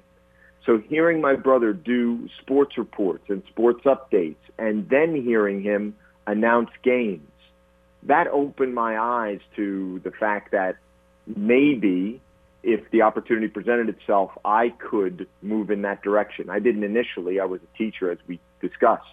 So 0.65 0.77
hearing 0.77 1.21
my 1.21 1.35
brother 1.35 1.73
do 1.73 2.29
sports 2.39 2.77
reports 2.77 3.23
and 3.29 3.41
sports 3.49 3.83
updates 3.85 4.35
and 4.59 4.87
then 4.89 5.15
hearing 5.15 5.63
him 5.63 5.95
announce 6.27 6.69
games, 6.83 7.27
that 8.03 8.27
opened 8.27 8.75
my 8.75 8.97
eyes 8.99 9.39
to 9.55 9.99
the 10.03 10.11
fact 10.11 10.51
that 10.51 10.77
maybe 11.25 12.21
if 12.63 12.89
the 12.91 13.01
opportunity 13.01 13.47
presented 13.47 13.89
itself, 13.89 14.31
I 14.45 14.69
could 14.69 15.27
move 15.41 15.71
in 15.71 15.81
that 15.83 16.03
direction. 16.03 16.49
I 16.49 16.59
didn't 16.59 16.83
initially. 16.83 17.39
I 17.39 17.45
was 17.45 17.59
a 17.61 17.77
teacher, 17.77 18.11
as 18.11 18.19
we 18.27 18.39
discussed. 18.61 19.07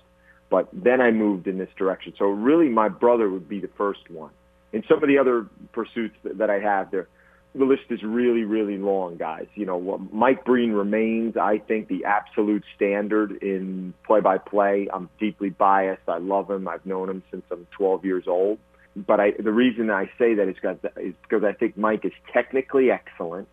But 0.50 0.68
then 0.72 1.00
I 1.00 1.10
moved 1.10 1.46
in 1.46 1.58
this 1.58 1.68
direction. 1.76 2.14
So 2.18 2.26
really, 2.26 2.68
my 2.68 2.88
brother 2.88 3.28
would 3.28 3.48
be 3.48 3.60
the 3.60 3.70
first 3.76 4.10
one. 4.10 4.30
And 4.72 4.84
some 4.88 5.02
of 5.02 5.08
the 5.08 5.18
other 5.18 5.46
pursuits 5.72 6.14
that, 6.24 6.50
I 6.50 6.58
have, 6.58 6.90
there, 6.90 7.08
the 7.54 7.64
list 7.64 7.84
is 7.90 8.02
really, 8.02 8.44
really 8.44 8.76
long, 8.76 9.16
guys. 9.16 9.46
You 9.54 9.64
know, 9.64 9.98
Mike 10.12 10.44
Breen 10.44 10.72
remains, 10.72 11.36
I 11.36 11.58
think, 11.58 11.88
the 11.88 12.04
absolute 12.04 12.64
standard 12.76 13.42
in 13.42 13.94
play-by-play. 14.06 14.88
I'm 14.92 15.08
deeply 15.18 15.50
biased. 15.50 16.06
I 16.06 16.18
love 16.18 16.50
him. 16.50 16.68
I've 16.68 16.84
known 16.84 17.08
him 17.08 17.22
since 17.30 17.44
I'm 17.50 17.66
12 17.70 18.04
years 18.04 18.24
old. 18.26 18.58
But 19.06 19.20
I, 19.20 19.32
the 19.32 19.52
reason 19.52 19.90
I 19.90 20.10
say 20.18 20.34
that 20.34 20.48
is 20.48 20.56
because, 20.56 20.78
because 21.22 21.44
I 21.44 21.52
think 21.52 21.76
Mike 21.76 22.04
is 22.04 22.12
technically 22.32 22.90
excellent. 22.90 23.48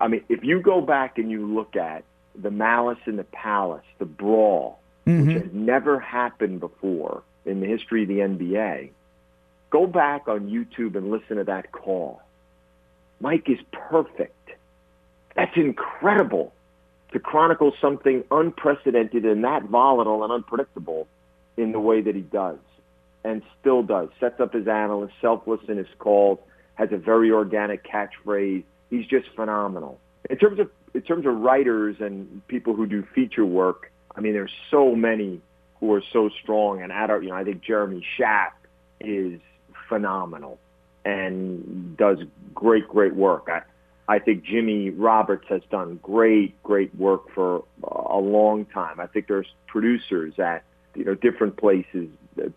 I 0.00 0.08
mean, 0.08 0.22
if 0.28 0.44
you 0.44 0.60
go 0.60 0.80
back 0.80 1.18
and 1.18 1.30
you 1.30 1.46
look 1.46 1.76
at 1.76 2.04
the 2.34 2.50
Malice 2.50 2.98
in 3.06 3.16
the 3.16 3.24
Palace, 3.24 3.84
the 3.98 4.04
brawl, 4.04 4.78
which 5.04 5.14
mm-hmm. 5.14 5.30
has 5.30 5.52
never 5.52 5.98
happened 5.98 6.60
before 6.60 7.22
in 7.44 7.60
the 7.60 7.66
history 7.66 8.02
of 8.02 8.08
the 8.08 8.18
NBA, 8.18 8.90
go 9.70 9.86
back 9.86 10.28
on 10.28 10.50
YouTube 10.50 10.96
and 10.96 11.10
listen 11.10 11.36
to 11.36 11.44
that 11.44 11.72
call. 11.72 12.20
Mike 13.20 13.48
is 13.48 13.58
perfect. 13.72 14.50
That's 15.34 15.56
incredible 15.56 16.52
to 17.12 17.18
chronicle 17.18 17.72
something 17.80 18.24
unprecedented 18.30 19.24
and 19.24 19.44
that 19.44 19.64
volatile 19.64 20.24
and 20.24 20.32
unpredictable 20.32 21.06
in 21.56 21.72
the 21.72 21.80
way 21.80 22.02
that 22.02 22.14
he 22.14 22.20
does 22.20 22.58
and 23.26 23.42
still 23.60 23.82
does. 23.82 24.08
Sets 24.20 24.40
up 24.40 24.52
his 24.52 24.68
analyst, 24.68 25.14
selfless 25.20 25.60
in 25.68 25.76
his 25.76 25.88
calls, 25.98 26.38
has 26.74 26.90
a 26.92 26.96
very 26.96 27.30
organic 27.30 27.84
catchphrase. 27.84 28.62
He's 28.88 29.06
just 29.06 29.26
phenomenal. 29.34 29.98
In 30.30 30.38
terms 30.38 30.60
of 30.60 30.70
in 30.94 31.02
terms 31.02 31.26
of 31.26 31.36
writers 31.36 31.96
and 32.00 32.46
people 32.48 32.74
who 32.74 32.86
do 32.86 33.04
feature 33.14 33.44
work, 33.44 33.92
I 34.14 34.20
mean, 34.20 34.32
there's 34.32 34.54
so 34.70 34.94
many 34.94 35.42
who 35.80 35.92
are 35.92 36.02
so 36.12 36.30
strong. 36.42 36.82
And 36.82 36.90
at 36.90 37.10
our, 37.10 37.22
you 37.22 37.28
know, 37.28 37.34
I 37.34 37.44
think 37.44 37.62
Jeremy 37.62 38.06
Schaap 38.16 38.52
is 39.00 39.40
phenomenal 39.88 40.58
and 41.04 41.96
does 41.96 42.18
great, 42.54 42.88
great 42.88 43.14
work. 43.14 43.48
I, 43.52 43.62
I 44.08 44.20
think 44.20 44.44
Jimmy 44.44 44.90
Roberts 44.90 45.46
has 45.48 45.60
done 45.70 46.00
great, 46.02 46.60
great 46.62 46.94
work 46.94 47.30
for 47.34 47.64
a 47.82 48.18
long 48.18 48.64
time. 48.66 49.00
I 49.00 49.06
think 49.06 49.26
there's 49.26 49.52
producers 49.66 50.38
at 50.38 50.64
you 50.94 51.04
know 51.04 51.14
different 51.14 51.56
places, 51.56 52.08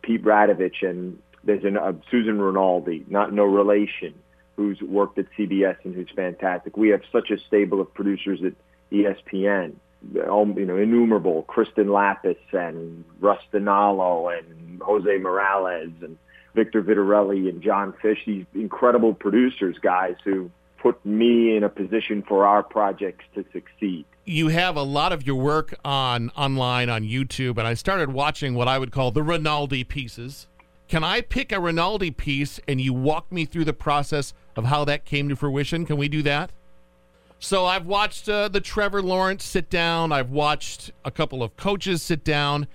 Pete 0.01 0.23
Radovich 0.23 0.87
and 0.87 1.19
there's 1.43 1.63
an, 1.63 1.77
uh, 1.77 1.93
Susan 2.11 2.41
Rinaldi, 2.41 3.05
not 3.07 3.33
no 3.33 3.45
relation, 3.45 4.13
who's 4.55 4.81
worked 4.81 5.17
at 5.17 5.25
CBS 5.37 5.77
and 5.83 5.95
who's 5.95 6.09
fantastic. 6.15 6.75
We 6.75 6.89
have 6.89 7.01
such 7.11 7.31
a 7.31 7.37
stable 7.47 7.79
of 7.79 7.93
producers 7.93 8.41
at 8.43 8.53
ESPN, 8.91 9.75
you 10.13 10.65
know, 10.65 10.77
innumerable, 10.77 11.43
Kristen 11.43 11.89
Lapis 11.91 12.37
and 12.51 13.05
Russ 13.19 13.41
and 13.53 14.81
Jose 14.81 15.17
Morales 15.17 15.93
and 16.01 16.17
Victor 16.55 16.81
Vitarelli 16.81 17.47
and 17.47 17.61
John 17.61 17.93
Fish, 18.01 18.19
these 18.25 18.45
incredible 18.53 19.13
producers, 19.13 19.77
guys 19.81 20.15
who 20.23 20.51
put 20.81 21.03
me 21.05 21.55
in 21.55 21.63
a 21.63 21.69
position 21.69 22.23
for 22.27 22.45
our 22.45 22.63
projects 22.63 23.25
to 23.35 23.45
succeed. 23.53 24.05
You 24.29 24.49
have 24.49 24.75
a 24.75 24.83
lot 24.83 25.11
of 25.11 25.25
your 25.25 25.37
work 25.37 25.73
on 25.83 26.29
online 26.37 26.87
on 26.87 27.01
YouTube, 27.01 27.57
and 27.57 27.67
I 27.67 27.73
started 27.73 28.13
watching 28.13 28.53
what 28.53 28.67
I 28.67 28.77
would 28.77 28.91
call 28.91 29.09
the 29.09 29.23
Rinaldi 29.23 29.83
pieces. 29.83 30.45
Can 30.87 31.03
I 31.03 31.21
pick 31.21 31.51
a 31.51 31.59
Rinaldi 31.59 32.11
piece 32.11 32.59
and 32.67 32.79
you 32.79 32.93
walk 32.93 33.31
me 33.31 33.45
through 33.45 33.65
the 33.65 33.73
process 33.73 34.35
of 34.55 34.65
how 34.65 34.85
that 34.85 35.03
came 35.03 35.29
to 35.29 35.35
fruition? 35.35 35.83
Can 35.83 35.97
we 35.97 36.07
do 36.07 36.21
that? 36.21 36.51
So 37.39 37.65
I've 37.65 37.87
watched 37.87 38.29
uh, 38.29 38.49
the 38.49 38.61
Trevor 38.61 39.01
Lawrence 39.01 39.43
sit 39.43 39.67
down. 39.67 40.11
I've 40.11 40.29
watched 40.29 40.91
a 41.03 41.09
couple 41.09 41.41
of 41.41 41.57
coaches 41.57 42.03
sit 42.03 42.23
down, 42.23 42.67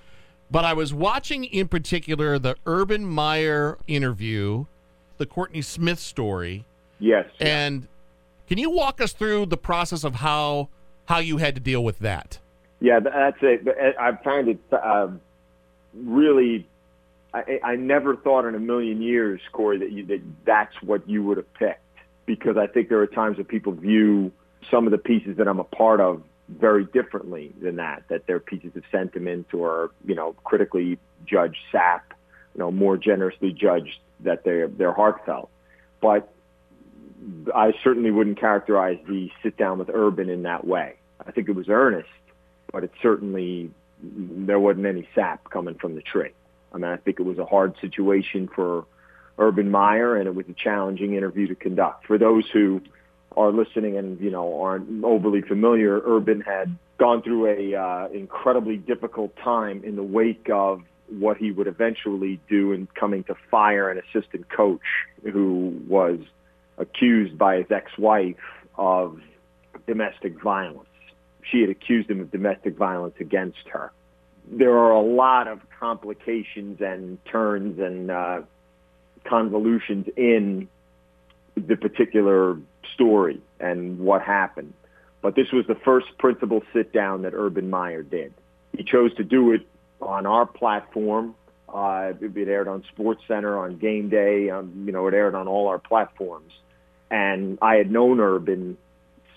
but 0.51 0.65
I 0.65 0.73
was 0.73 0.93
watching 0.93 1.45
in 1.45 1.69
particular 1.69 2.37
the 2.37 2.57
Urban 2.67 3.05
Meyer 3.05 3.79
interview, 3.87 4.65
the 5.19 5.27
Courtney 5.27 5.63
Smith 5.63 6.01
story, 6.01 6.65
Yes. 6.99 7.27
and 7.39 7.87
can 8.49 8.59
you 8.59 8.71
walk 8.71 9.01
us 9.01 9.13
through 9.13 9.47
the 9.47 9.57
process 9.57 10.03
of 10.03 10.17
how 10.17 10.69
how 11.07 11.19
you 11.19 11.39
had 11.39 11.55
to 11.55 11.61
deal 11.61 11.85
with 11.85 11.99
that? 12.01 12.39
Yeah, 12.81 13.01
that's 13.01 13.39
it. 13.41 13.67
I 13.99 14.09
I 14.09 14.23
find 14.23 14.49
it 14.49 14.59
uh, 14.73 15.09
really. 15.95 16.67
I, 17.33 17.59
I 17.65 17.77
never 17.77 18.15
thought 18.15 18.45
in 18.47 18.55
a 18.55 18.61
million 18.61 19.03
years, 19.03 19.41
Corey, 19.51 19.79
that 19.79 19.91
you, 19.91 20.07
that 20.07 20.21
that's 20.45 20.75
what 20.83 21.09
you 21.09 21.25
would 21.25 21.37
have 21.37 21.53
picked 21.55 21.81
because 22.27 22.57
I 22.57 22.67
think 22.67 22.89
there 22.89 23.01
are 23.01 23.07
times 23.07 23.39
that 23.39 23.49
people 23.49 23.73
view 23.73 24.31
some 24.71 24.87
of 24.87 24.93
the 24.93 24.99
pieces 24.99 25.37
that 25.39 25.49
I'm 25.49 25.59
a 25.59 25.65
part 25.65 26.01
of 26.01 26.23
very 26.49 26.85
differently 26.85 27.53
than 27.61 27.77
that. 27.77 28.05
That 28.09 28.27
they're 28.27 28.41
pieces 28.41 28.77
of 28.77 28.83
sentiment 28.93 29.53
or 29.55 29.91
you 30.05 30.15
know 30.15 30.35
critically 30.45 30.99
judged 31.27 31.59
sap, 31.73 32.13
you 32.55 32.61
know 32.61 32.71
more 32.71 32.97
generously 32.97 33.53
judged 33.53 33.99
that 34.21 34.45
they're 34.45 34.69
they're 34.69 34.93
heartfelt. 34.93 35.51
But 36.01 36.33
I 37.55 37.73
certainly 37.83 38.11
wouldn't 38.11 38.39
characterize 38.39 38.99
the 39.09 39.31
sit 39.43 39.57
down 39.57 39.79
with 39.79 39.91
Urban 39.93 40.29
in 40.29 40.43
that 40.43 40.67
way. 40.67 40.95
I 41.27 41.31
think 41.31 41.49
it 41.49 41.53
was 41.53 41.69
earnest, 41.69 42.09
but 42.73 42.85
it 42.85 42.91
certainly 43.01 43.71
there 44.03 44.59
wasn't 44.59 44.87
any 44.87 45.09
sap 45.15 45.51
coming 45.51 45.77
from 45.77 45.95
the 45.95 46.03
tree. 46.03 46.31
I 46.73 46.77
mean, 46.77 46.91
I 46.91 46.97
think 46.97 47.21
it 47.21 47.23
was 47.23 47.39
a 47.39 47.47
hard 47.47 47.75
situation 47.81 48.49
for 48.55 48.85
Urban 49.39 49.71
Meyer, 49.71 50.17
and 50.17 50.27
it 50.27 50.35
was 50.35 50.47
a 50.49 50.53
challenging 50.53 51.15
interview 51.15 51.47
to 51.49 51.55
conduct. 51.55 52.07
For 52.07 52.19
those 52.19 52.45
who 52.53 52.81
are 53.37 53.51
listening 53.51 53.97
and 53.97 54.21
you 54.21 54.31
know 54.31 54.61
aren't 54.61 55.05
overly 55.05 55.43
familiar, 55.43 56.01
Urban 56.05 56.41
had 56.41 56.77
gone 56.99 57.23
through 57.23 57.47
a 57.47 57.75
uh, 57.75 58.09
incredibly 58.13 58.77
difficult 58.77 59.35
time 59.37 59.83
in 59.85 59.97
the 59.97 60.03
wake 60.03 60.49
of 60.53 60.83
what 61.09 61.37
he 61.37 61.51
would 61.53 61.67
eventually 61.67 62.41
do 62.49 62.73
in 62.73 62.89
coming 62.95 63.25
to 63.25 63.35
fire 63.51 63.91
an 63.91 64.01
assistant 64.09 64.49
coach 64.49 64.81
who 65.23 65.81
was 65.89 66.19
accused 66.79 67.39
by 67.39 67.59
his 67.59 67.71
ex-wife 67.71 68.37
of 68.77 69.21
domestic 69.87 70.41
violence. 70.43 70.89
She 71.43 71.61
had 71.61 71.71
accused 71.71 72.11
him 72.11 72.21
of 72.21 72.31
domestic 72.31 72.77
violence 72.77 73.15
against 73.21 73.69
her. 73.71 73.93
There 74.51 74.77
are 74.77 74.93
a 74.93 75.01
lot 75.01 75.49
of 75.49 75.61
complications 75.79 76.81
and 76.81 77.19
turns 77.25 77.79
and 77.79 78.11
uh, 78.11 78.43
convolutions 79.25 80.07
in 80.17 80.69
the 81.57 81.77
particular 81.77 82.59
story 82.95 83.41
and 83.61 83.99
what 83.99 84.23
happened. 84.23 84.73
But 85.23 85.35
this 85.35 85.51
was 85.53 85.67
the 85.67 85.77
first 85.77 86.07
principal 86.19 86.63
sit 86.73 86.93
down 86.93 87.23
that 87.23 87.33
Urban 87.35 87.71
Meyer 87.71 88.03
did. 88.03 88.35
He 88.77 88.85
chose 88.85 89.15
to 89.17 89.25
do 89.25 89.53
it 89.53 89.67
on 90.01 90.27
our 90.27 90.47
platform. 90.47 91.35
Uh, 91.69 92.13
it 92.21 92.49
aired 92.49 92.69
on 92.69 92.85
Sports 92.93 93.23
Center 93.27 93.59
on 93.59 93.79
game 93.79 94.09
day. 94.09 94.51
Um, 94.51 94.85
you 94.87 94.93
know, 94.93 95.07
it 95.07 95.15
aired 95.15 95.35
on 95.35 95.49
all 95.49 95.69
our 95.69 95.79
platforms. 95.79 96.53
And 97.15 97.59
I 97.63 97.77
had 97.77 97.93
known 97.93 98.19
Urban 98.19 98.77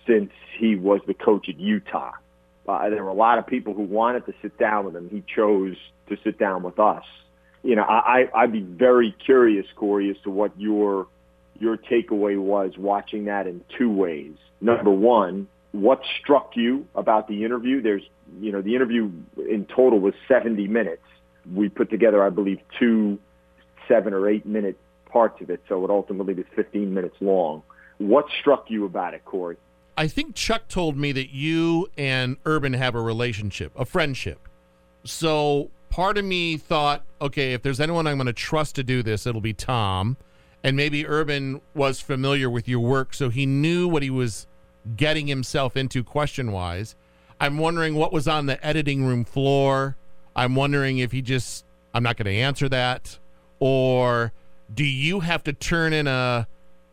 since 0.08 0.32
he 0.58 0.76
was 0.76 1.00
the 1.06 1.14
coach 1.14 1.48
at 1.48 1.60
Utah. 1.60 2.14
Uh, 2.68 2.90
there 2.90 3.04
were 3.04 3.12
a 3.12 3.14
lot 3.14 3.38
of 3.38 3.46
people 3.46 3.76
who 3.76 3.84
wanted 3.84 4.26
to 4.26 4.34
sit 4.42 4.58
down 4.58 4.86
with 4.86 4.96
him. 4.96 5.08
He 5.10 5.24
chose 5.36 5.78
to 6.10 6.18
sit 6.24 6.40
down 6.40 6.64
with 6.64 6.80
us. 6.80 7.04
You 7.62 7.76
know, 7.76 7.84
I, 7.84 8.30
I'd 8.34 8.52
be 8.52 8.62
very 8.62 9.16
curious, 9.24 9.68
Corey, 9.76 10.10
as 10.10 10.16
to 10.24 10.32
what 10.32 10.60
your 10.60 11.06
your 11.60 11.78
takeaway 11.78 12.40
was 12.40 12.72
watching 12.80 13.26
that 13.26 13.46
in 13.46 13.64
two 13.78 13.92
ways. 13.92 14.34
Number 14.60 14.92
one, 14.92 15.48
what 15.72 16.02
struck 16.20 16.54
you 16.56 16.88
about 16.96 17.28
the 17.28 17.46
interview? 17.46 17.82
There's, 17.84 18.04
you 18.40 18.52
know, 18.52 18.62
the 18.62 18.76
interview 18.76 19.12
in 19.38 19.66
total 19.66 20.00
was 20.00 20.14
70 20.28 20.68
minutes. 20.68 21.04
We 21.54 21.70
put 21.70 21.92
together, 21.92 22.24
I 22.24 22.30
believe, 22.30 22.60
two 22.80 23.20
seven 23.88 24.14
or 24.14 24.28
eight 24.30 24.46
minute 24.46 24.78
parts 25.06 25.42
of 25.42 25.50
it, 25.50 25.62
so 25.68 25.84
it 25.84 25.90
ultimately 25.90 26.34
was 26.34 26.46
15 26.56 26.94
minutes 26.94 27.16
long. 27.22 27.64
What 27.98 28.26
struck 28.40 28.70
you 28.70 28.86
about 28.86 29.14
it, 29.14 29.26
Corey? 29.26 29.58
I 29.98 30.08
think 30.08 30.36
Chuck 30.36 30.68
told 30.68 30.96
me 30.96 31.12
that 31.14 31.34
you 31.34 31.90
and 31.98 32.38
Urban 32.46 32.74
have 32.74 32.94
a 32.94 33.02
relationship, 33.02 33.72
a 33.76 33.86
friendship. 33.86 34.48
So 35.04 35.72
part 35.90 36.18
of 36.18 36.26
me 36.26 36.58
thought, 36.58 37.04
okay, 37.20 37.54
if 37.54 37.64
there's 37.64 37.80
anyone 37.80 38.06
I'm 38.06 38.18
going 38.18 38.28
to 38.28 38.34
trust 38.34 38.76
to 38.76 38.84
do 38.84 39.02
this, 39.02 39.26
it'll 39.26 39.42
be 39.42 39.54
Tom. 39.54 40.18
And 40.64 40.76
maybe 40.78 41.08
Urban 41.08 41.62
was 41.74 42.00
familiar 42.00 42.50
with 42.50 42.68
your 42.68 42.80
work, 42.80 43.14
so 43.14 43.30
he 43.30 43.46
knew 43.46 43.88
what 43.88 44.04
he 44.04 44.10
was 44.10 44.48
getting 44.96 45.28
himself 45.28 45.76
into 45.76 46.04
question 46.04 46.52
wise. 46.52 46.96
I'm 47.40 47.58
wondering 47.58 47.96
what 47.96 48.14
was 48.14 48.28
on 48.28 48.46
the 48.46 48.64
editing 48.66 49.04
room 49.04 49.24
floor. 49.24 49.96
I'm 50.36 50.56
wondering 50.56 51.00
if 51.00 51.12
he 51.12 51.22
just, 51.22 51.66
I'm 51.94 52.04
not 52.04 52.18
going 52.18 52.26
to 52.26 52.40
answer 52.40 52.70
that. 52.70 53.18
Or 53.60 54.32
do 54.74 54.84
you 54.84 55.22
have 55.22 55.44
to 55.46 55.54
turn 55.54 55.94
in 55.94 56.08
a, 56.08 56.48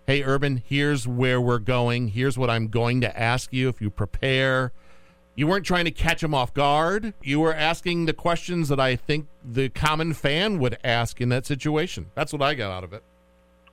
hey, 0.06 0.22
Urban, 0.22 0.62
here's 0.66 1.06
where 1.08 1.40
we're 1.40 1.58
going. 1.58 2.08
Here's 2.08 2.36
what 2.36 2.50
I'm 2.50 2.68
going 2.68 3.00
to 3.00 3.18
ask 3.18 3.52
you 3.52 3.68
if 3.68 3.80
you 3.80 3.90
prepare. 3.90 4.72
You 5.36 5.46
weren't 5.46 5.66
trying 5.66 5.84
to 5.86 5.90
catch 5.90 6.22
him 6.22 6.34
off 6.34 6.54
guard. 6.54 7.14
You 7.22 7.40
were 7.40 7.54
asking 7.54 8.06
the 8.06 8.12
questions 8.12 8.68
that 8.68 8.78
I 8.78 8.94
think 8.96 9.26
the 9.44 9.68
common 9.68 10.12
fan 10.14 10.58
would 10.60 10.78
ask 10.84 11.20
in 11.20 11.28
that 11.30 11.44
situation. 11.46 12.10
That's 12.14 12.32
what 12.32 12.40
I 12.40 12.54
got 12.54 12.70
out 12.70 12.84
of 12.84 12.92
it. 12.92 13.02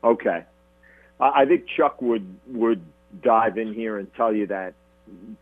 Okay. 0.03 0.43
I 1.19 1.45
think 1.45 1.65
Chuck 1.67 2.01
would 2.01 2.25
would 2.47 2.81
dive 3.21 3.59
in 3.59 3.73
here 3.73 3.99
and 3.99 4.11
tell 4.15 4.33
you 4.33 4.47
that, 4.47 4.73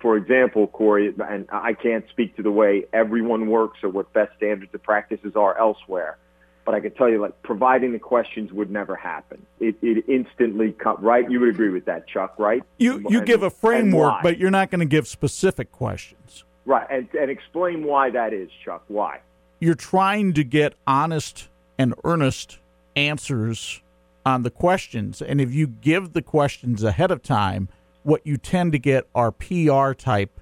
for 0.01 0.17
example, 0.17 0.67
Corey, 0.67 1.13
and 1.25 1.48
I 1.51 1.74
can't 1.74 2.05
speak 2.10 2.36
to 2.36 2.43
the 2.43 2.51
way 2.51 2.86
everyone 2.91 3.48
works 3.48 3.79
or 3.84 3.89
what 3.89 4.12
best 4.12 4.36
standards 4.36 4.74
of 4.74 4.84
practices 4.84 5.38
are 5.38 5.58
elsewhere, 5.58 6.17
but 6.66 6.75
I 6.75 6.80
can 6.80 6.92
tell 6.92 7.10
you, 7.10 7.20
like, 7.20 7.42
providing 7.44 7.92
the 7.94 8.00
questions 8.00 8.51
would 8.51 8.70
never 8.70 8.96
happen. 8.96 9.46
It, 9.60 9.75
it 9.82 10.06
instantly 10.08 10.72
cut, 10.74 11.01
right? 11.01 11.30
You 11.30 11.39
would 11.39 11.50
agree 11.50 11.70
with 11.70 11.86
that, 11.86 12.08
Chuck, 12.08 12.36
right? 12.38 12.62
You, 12.78 13.04
you 13.10 13.20
And- 13.20 13.28
give 13.28 13.44
a 13.44 13.50
framework, 13.50 14.22
but 14.22 14.38
you're 14.38 14.51
not 14.51 14.70
going 14.70 14.80
to 14.80 14.86
give 14.86 15.08
specific 15.08 15.72
questions. 15.72 16.44
Right, 16.66 16.86
and, 16.92 17.08
and 17.20 17.32
explain 17.32 17.84
why 17.84 18.12
that 18.12 18.34
is, 18.34 18.50
Chuck. 18.63 18.84
Why? 18.88 19.20
You're 19.60 19.74
trying 19.75 20.34
to 20.34 20.44
get 20.44 20.74
honest 20.86 21.50
and 21.78 21.96
earnest 22.04 22.60
answers 22.96 23.82
on 24.25 24.44
the 24.44 24.51
questions. 24.51 25.22
And 25.22 25.42
if 25.42 25.51
you 25.51 25.66
give 25.68 26.13
the 26.13 26.22
questions 26.22 26.84
ahead 26.84 27.10
of 27.10 27.24
time, 27.24 27.70
what 28.04 28.25
you 28.25 28.38
tend 28.38 28.72
to 28.74 28.80
get 28.80 29.08
are 29.16 29.32
PR 29.32 29.94
type 29.94 30.39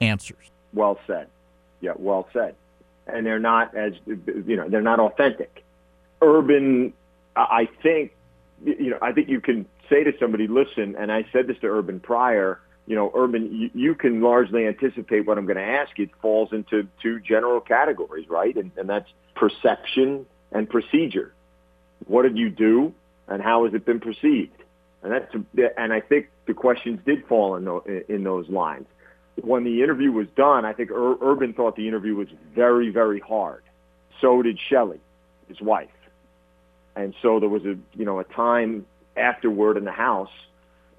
answers. 0.00 0.50
Well 0.72 0.98
said. 1.06 1.28
Yeah, 1.80 1.92
well 1.96 2.28
said. 2.32 2.54
And 3.06 3.26
they're 3.26 3.38
not 3.38 3.76
as 3.76 3.92
you 4.06 4.56
know, 4.56 4.68
they're 4.68 4.82
not 4.82 5.00
authentic. 5.00 5.64
Urban, 6.22 6.94
I 7.36 7.68
think, 7.82 8.12
you 8.64 8.90
know, 8.90 8.98
I 9.02 9.12
think 9.12 9.28
you 9.28 9.40
can 9.40 9.66
say 9.90 10.04
to 10.04 10.12
somebody, 10.18 10.46
listen, 10.46 10.96
and 10.96 11.12
I 11.12 11.26
said 11.32 11.46
this 11.46 11.58
to 11.60 11.66
Urban 11.66 12.00
prior. 12.00 12.60
You 12.86 12.96
know, 12.96 13.10
Urban, 13.14 13.54
you, 13.54 13.70
you 13.74 13.94
can 13.94 14.20
largely 14.20 14.66
anticipate 14.66 15.26
what 15.26 15.38
I'm 15.38 15.46
going 15.46 15.56
to 15.56 15.62
ask. 15.62 15.98
It 15.98 16.10
falls 16.20 16.52
into 16.52 16.86
two 17.02 17.20
general 17.20 17.60
categories, 17.60 18.28
right? 18.28 18.54
And, 18.56 18.70
and 18.76 18.88
that's 18.88 19.08
perception 19.34 20.26
and 20.52 20.68
procedure. 20.68 21.32
What 22.06 22.22
did 22.22 22.36
you 22.36 22.50
do, 22.50 22.94
and 23.28 23.42
how 23.42 23.64
has 23.64 23.74
it 23.74 23.84
been 23.84 24.00
perceived? 24.00 24.62
And 25.02 25.12
that's, 25.12 25.34
and 25.76 25.92
I 25.92 26.00
think 26.00 26.28
the 26.46 26.54
questions 26.54 27.00
did 27.04 27.26
fall 27.26 27.56
in, 27.56 28.04
in 28.08 28.24
those 28.24 28.48
lines 28.48 28.86
when 29.40 29.64
the 29.64 29.82
interview 29.82 30.12
was 30.12 30.26
done, 30.36 30.64
I 30.64 30.72
think 30.72 30.90
Ur- 30.90 31.18
Urban 31.20 31.54
thought 31.54 31.76
the 31.76 31.88
interview 31.88 32.14
was 32.14 32.28
very, 32.54 32.90
very 32.90 33.20
hard. 33.20 33.62
So 34.20 34.42
did 34.42 34.58
Shelley, 34.70 35.00
his 35.48 35.60
wife. 35.60 35.88
And 36.96 37.14
so 37.20 37.40
there 37.40 37.48
was 37.48 37.64
a, 37.64 37.76
you 37.94 38.04
know, 38.04 38.20
a 38.20 38.24
time 38.24 38.86
afterward 39.16 39.76
in 39.76 39.84
the 39.84 39.92
house 39.92 40.30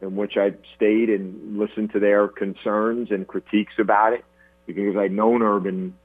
in 0.02 0.16
which 0.16 0.38
I 0.38 0.54
stayed 0.76 1.10
and 1.10 1.58
listened 1.58 1.94
to 1.94 2.00
their 2.00 2.28
concerns 2.28 3.12
and 3.12 3.28
critiques 3.28 3.74
about 3.80 4.14
it 4.14 4.26
because 4.66 4.96
I'd 4.98 5.12
known 5.12 5.42
Urban, 5.42 5.96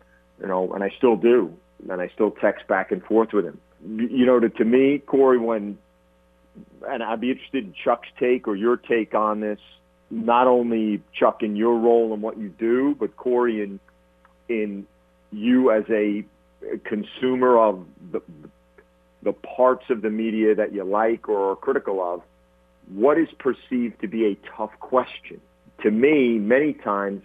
you 0.40 0.46
know, 0.46 0.72
and 0.72 0.84
I 0.84 0.90
still 0.96 1.16
do, 1.16 1.52
and 1.88 2.00
I 2.00 2.08
still 2.08 2.30
text 2.30 2.66
back 2.68 2.92
and 2.92 3.02
forth 3.02 3.32
with 3.32 3.44
him. 3.44 3.60
You 3.84 4.26
know, 4.26 4.38
to, 4.38 4.48
to 4.48 4.64
me, 4.64 4.98
Corey, 4.98 5.38
when, 5.38 5.78
and 6.88 7.02
I'd 7.02 7.20
be 7.20 7.30
interested 7.30 7.64
in 7.64 7.74
Chuck's 7.84 8.08
take 8.18 8.46
or 8.46 8.54
your 8.54 8.76
take 8.76 9.14
on 9.14 9.40
this, 9.40 9.60
not 10.10 10.46
only 10.46 11.02
Chuck 11.12 11.42
in 11.42 11.56
your 11.56 11.78
role 11.78 12.12
and 12.12 12.22
what 12.22 12.38
you 12.38 12.48
do, 12.48 12.96
but 12.98 13.16
Corey 13.16 13.62
in 13.62 13.80
in 14.48 14.86
you 15.30 15.70
as 15.70 15.84
a 15.90 16.24
consumer 16.84 17.56
of 17.58 17.86
the 18.10 18.20
the 19.22 19.32
parts 19.32 19.84
of 19.90 20.02
the 20.02 20.10
media 20.10 20.54
that 20.54 20.72
you 20.72 20.82
like 20.82 21.28
or 21.28 21.52
are 21.52 21.56
critical 21.56 22.02
of. 22.02 22.22
What 22.92 23.18
is 23.18 23.28
perceived 23.38 24.00
to 24.00 24.08
be 24.08 24.26
a 24.26 24.34
tough 24.56 24.72
question? 24.80 25.40
To 25.82 25.90
me, 25.90 26.38
many 26.38 26.72
times, 26.72 27.22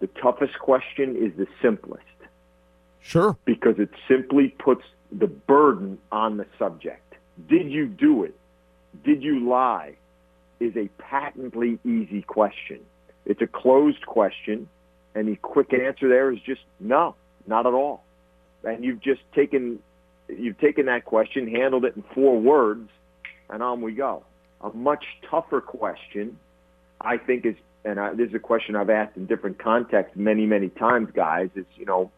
the 0.00 0.08
toughest 0.08 0.58
question 0.58 1.16
is 1.16 1.32
the 1.36 1.46
simplest 1.62 2.04
Sure. 3.00 3.36
because 3.44 3.78
it 3.78 3.90
simply 4.06 4.48
puts 4.48 4.82
the 5.10 5.26
burden 5.26 5.98
on 6.12 6.36
the 6.36 6.46
subject. 6.58 7.14
Did 7.48 7.70
you 7.70 7.86
do 7.86 8.24
it? 8.24 8.36
Did 9.04 9.22
you 9.22 9.48
lie? 9.48 9.94
Is 10.60 10.76
a 10.76 10.88
patently 10.98 11.78
easy 11.84 12.22
question. 12.22 12.80
It's 13.26 13.40
a 13.40 13.46
closed 13.46 14.04
question, 14.06 14.68
and 15.14 15.28
the 15.28 15.36
quick 15.36 15.72
answer 15.72 16.08
there 16.08 16.32
is 16.32 16.40
just 16.40 16.62
no, 16.80 17.14
not 17.46 17.66
at 17.66 17.74
all. 17.74 18.02
And 18.64 18.84
you've 18.84 19.00
just 19.00 19.20
taken 19.34 19.78
you've 20.28 20.58
taken 20.58 20.86
that 20.86 21.04
question, 21.04 21.48
handled 21.48 21.84
it 21.84 21.96
in 21.96 22.02
four 22.14 22.40
words, 22.40 22.90
and 23.50 23.62
on 23.62 23.80
we 23.80 23.92
go. 23.92 24.24
A 24.60 24.70
much 24.70 25.04
tougher 25.30 25.60
question, 25.60 26.38
I 27.00 27.18
think, 27.18 27.46
is 27.46 27.54
and 27.84 28.00
I, 28.00 28.14
this 28.14 28.28
is 28.28 28.34
a 28.34 28.40
question 28.40 28.76
I've 28.76 28.90
asked 28.90 29.16
in 29.16 29.26
different 29.26 29.58
contexts 29.58 30.16
many, 30.16 30.46
many 30.46 30.68
times, 30.68 31.08
guys. 31.14 31.50
Is 31.54 31.64
you 31.76 31.86
know, 31.86 32.10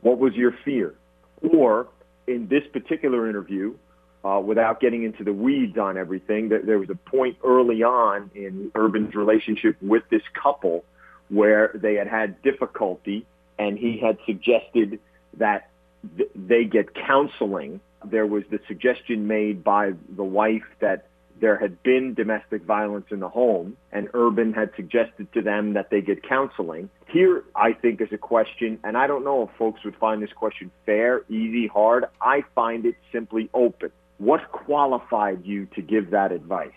what 0.00 0.18
was 0.18 0.34
your 0.34 0.54
fear? 0.64 0.94
Or 1.42 1.88
in 2.26 2.48
this 2.48 2.62
particular 2.72 3.28
interview, 3.28 3.74
uh, 4.24 4.40
without 4.44 4.80
getting 4.80 5.04
into 5.04 5.24
the 5.24 5.32
weeds 5.32 5.78
on 5.78 5.96
everything, 5.96 6.48
there, 6.48 6.62
there 6.62 6.78
was 6.78 6.90
a 6.90 6.94
point 6.94 7.36
early 7.44 7.82
on 7.82 8.30
in 8.34 8.70
Urban's 8.74 9.14
relationship 9.14 9.76
with 9.80 10.02
this 10.10 10.22
couple 10.40 10.84
where 11.28 11.70
they 11.74 11.94
had 11.94 12.08
had 12.08 12.40
difficulty, 12.42 13.26
and 13.58 13.78
he 13.78 13.98
had 13.98 14.18
suggested 14.26 14.98
that 15.36 15.70
th- 16.16 16.30
they 16.34 16.64
get 16.64 16.94
counseling. 16.94 17.80
There 18.04 18.26
was 18.26 18.44
the 18.50 18.60
suggestion 18.66 19.26
made 19.26 19.62
by 19.62 19.92
the 20.16 20.24
wife 20.24 20.64
that 20.80 21.06
there 21.40 21.56
had 21.56 21.82
been 21.82 22.14
domestic 22.14 22.62
violence 22.64 23.06
in 23.10 23.20
the 23.20 23.28
home, 23.28 23.76
and 23.92 24.08
Urban 24.14 24.52
had 24.52 24.70
suggested 24.74 25.32
to 25.34 25.42
them 25.42 25.74
that 25.74 25.90
they 25.90 26.00
get 26.00 26.22
counseling. 26.28 26.90
Here, 27.06 27.44
I 27.54 27.72
think, 27.72 28.00
is 28.00 28.08
a 28.12 28.18
question, 28.18 28.78
and 28.82 28.96
I 28.96 29.06
don't 29.06 29.24
know 29.24 29.44
if 29.44 29.50
folks 29.56 29.84
would 29.84 29.96
find 29.96 30.22
this 30.22 30.32
question 30.32 30.70
fair, 30.84 31.22
easy, 31.28 31.66
hard. 31.66 32.06
I 32.20 32.42
find 32.54 32.86
it 32.86 32.96
simply 33.12 33.48
open. 33.54 33.92
What 34.18 34.50
qualified 34.50 35.44
you 35.46 35.66
to 35.74 35.82
give 35.82 36.10
that 36.10 36.32
advice? 36.32 36.70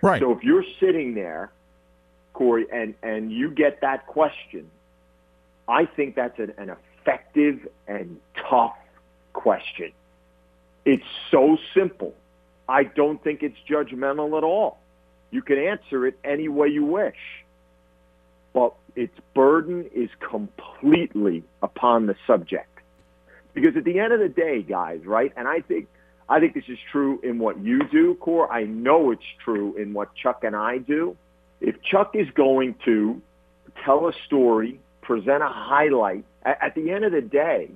Right. 0.00 0.20
So 0.20 0.32
if 0.32 0.42
you're 0.42 0.64
sitting 0.80 1.14
there, 1.14 1.50
Corey, 2.32 2.66
and, 2.72 2.94
and 3.02 3.32
you 3.32 3.50
get 3.50 3.80
that 3.80 4.06
question, 4.06 4.70
I 5.66 5.86
think 5.86 6.14
that's 6.14 6.38
an, 6.38 6.54
an 6.56 6.70
effective 6.70 7.68
and 7.86 8.20
tough 8.48 8.76
question. 9.32 9.92
It's 10.84 11.04
so 11.30 11.58
simple. 11.74 12.14
I 12.68 12.84
don't 12.84 13.22
think 13.22 13.42
it's 13.42 13.58
judgmental 13.68 14.38
at 14.38 14.44
all. 14.44 14.78
You 15.30 15.42
can 15.42 15.58
answer 15.58 16.06
it 16.06 16.18
any 16.24 16.48
way 16.48 16.68
you 16.68 16.84
wish. 16.84 17.16
But 18.52 18.74
its 18.94 19.14
burden 19.34 19.90
is 19.94 20.10
completely 20.20 21.44
upon 21.62 22.06
the 22.06 22.16
subject. 22.26 22.68
Because 23.52 23.76
at 23.76 23.84
the 23.84 23.98
end 23.98 24.12
of 24.12 24.20
the 24.20 24.28
day, 24.28 24.62
guys, 24.62 25.04
right? 25.04 25.32
And 25.36 25.48
I 25.48 25.60
think 25.60 25.88
I 26.28 26.40
think 26.40 26.54
this 26.54 26.68
is 26.68 26.78
true 26.92 27.20
in 27.22 27.38
what 27.38 27.58
you 27.58 27.80
do, 27.90 28.14
Core. 28.16 28.52
I 28.52 28.64
know 28.64 29.10
it's 29.10 29.22
true 29.44 29.74
in 29.76 29.94
what 29.94 30.14
Chuck 30.14 30.44
and 30.44 30.54
I 30.54 30.78
do. 30.78 31.16
If 31.60 31.82
Chuck 31.82 32.14
is 32.14 32.28
going 32.34 32.74
to 32.84 33.20
tell 33.84 34.08
a 34.08 34.12
story, 34.26 34.78
present 35.02 35.42
a 35.42 35.48
highlight, 35.48 36.24
at, 36.44 36.74
the 36.74 36.90
end 36.90 37.04
of 37.04 37.12
the 37.12 37.22
day, 37.22 37.70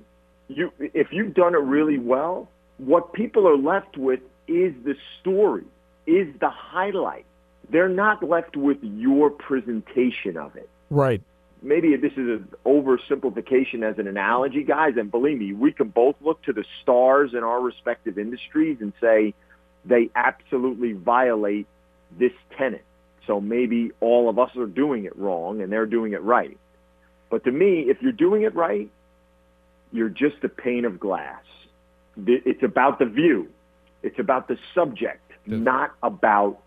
you 0.47 0.71
if 0.79 1.07
you've 1.11 1.33
done 1.33 1.55
it 1.55 1.59
really 1.59 1.97
well, 1.97 2.47
what 2.77 3.13
people 3.13 3.47
are 3.47 3.57
left 3.57 3.97
with 3.97 4.19
is 4.47 4.73
the 4.83 4.95
story, 5.19 5.65
is 6.05 6.27
the 6.39 6.49
highlight. 6.49 7.25
They're 7.69 7.89
not 7.89 8.23
left 8.23 8.55
with 8.55 8.77
your 8.81 9.29
presentation 9.29 10.37
of 10.37 10.55
it. 10.55 10.69
Right. 10.89 11.21
Maybe 11.65 11.95
this 11.95 12.11
is 12.11 12.17
an 12.17 12.47
oversimplification 12.65 13.89
as 13.89 13.97
an 13.97 14.05
analogy, 14.07 14.63
guys, 14.63 14.95
and 14.97 15.09
believe 15.09 15.39
me, 15.39 15.53
we 15.53 15.71
can 15.71 15.87
both 15.87 16.15
look 16.19 16.43
to 16.43 16.51
the 16.51 16.65
stars 16.81 17.31
in 17.33 17.39
our 17.39 17.61
respective 17.61 18.19
industries 18.19 18.79
and 18.81 18.91
say 18.99 19.33
they 19.85 20.09
absolutely 20.13 20.91
violate 20.91 21.65
this 22.19 22.33
tenet. 22.57 22.83
So 23.25 23.39
maybe 23.39 23.91
all 24.01 24.27
of 24.29 24.37
us 24.37 24.53
are 24.57 24.65
doing 24.65 25.05
it 25.05 25.17
wrong 25.17 25.61
and 25.61 25.71
they're 25.71 25.85
doing 25.85 26.11
it 26.11 26.21
right. 26.21 26.57
But 27.29 27.45
to 27.45 27.51
me, 27.51 27.85
if 27.87 28.01
you're 28.01 28.11
doing 28.11 28.41
it 28.41 28.53
right, 28.53 28.91
you're 29.93 30.09
just 30.09 30.43
a 30.43 30.49
pane 30.49 30.83
of 30.83 30.99
glass. 30.99 31.43
It's 32.27 32.61
about 32.61 32.99
the 32.99 33.05
view. 33.05 33.47
It's 34.03 34.19
about 34.19 34.49
the 34.49 34.57
subject, 34.75 35.31
not 35.47 35.95
about 36.03 36.59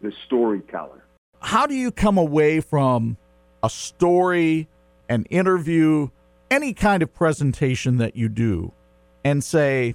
the 0.00 0.12
storyteller. 0.24 1.04
How 1.40 1.66
do 1.66 1.74
you 1.74 1.92
come 1.92 2.16
away 2.16 2.60
from 2.60 3.18
a 3.64 3.70
story, 3.70 4.68
an 5.08 5.24
interview, 5.30 6.10
any 6.50 6.74
kind 6.74 7.02
of 7.02 7.12
presentation 7.14 7.96
that 7.96 8.14
you 8.14 8.28
do 8.28 8.70
and 9.24 9.42
say, 9.42 9.94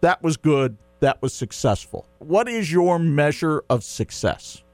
that 0.00 0.20
was 0.20 0.36
good, 0.36 0.76
that 0.98 1.22
was 1.22 1.32
successful? 1.32 2.06
What 2.18 2.48
is 2.48 2.72
your 2.72 2.98
measure 2.98 3.62
of 3.70 3.84
success? 3.84 4.64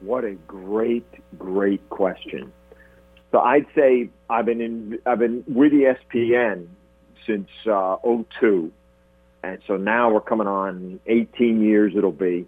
What 0.00 0.24
a 0.24 0.32
great, 0.48 1.06
great 1.38 1.88
question. 1.88 2.52
So 3.30 3.38
I'd 3.38 3.66
say 3.76 4.10
I've 4.28 4.44
been 4.44 4.60
in, 4.60 4.98
I've 5.06 5.20
been 5.20 5.44
with 5.46 5.72
ESPN 5.72 6.66
since 7.24 7.48
uh, 7.70 7.96
02. 8.40 8.72
And 9.44 9.58
so 9.68 9.76
now 9.76 10.10
we're 10.10 10.20
coming 10.20 10.48
on 10.48 10.98
18 11.06 11.62
years 11.62 11.92
it'll 11.96 12.10
be. 12.10 12.44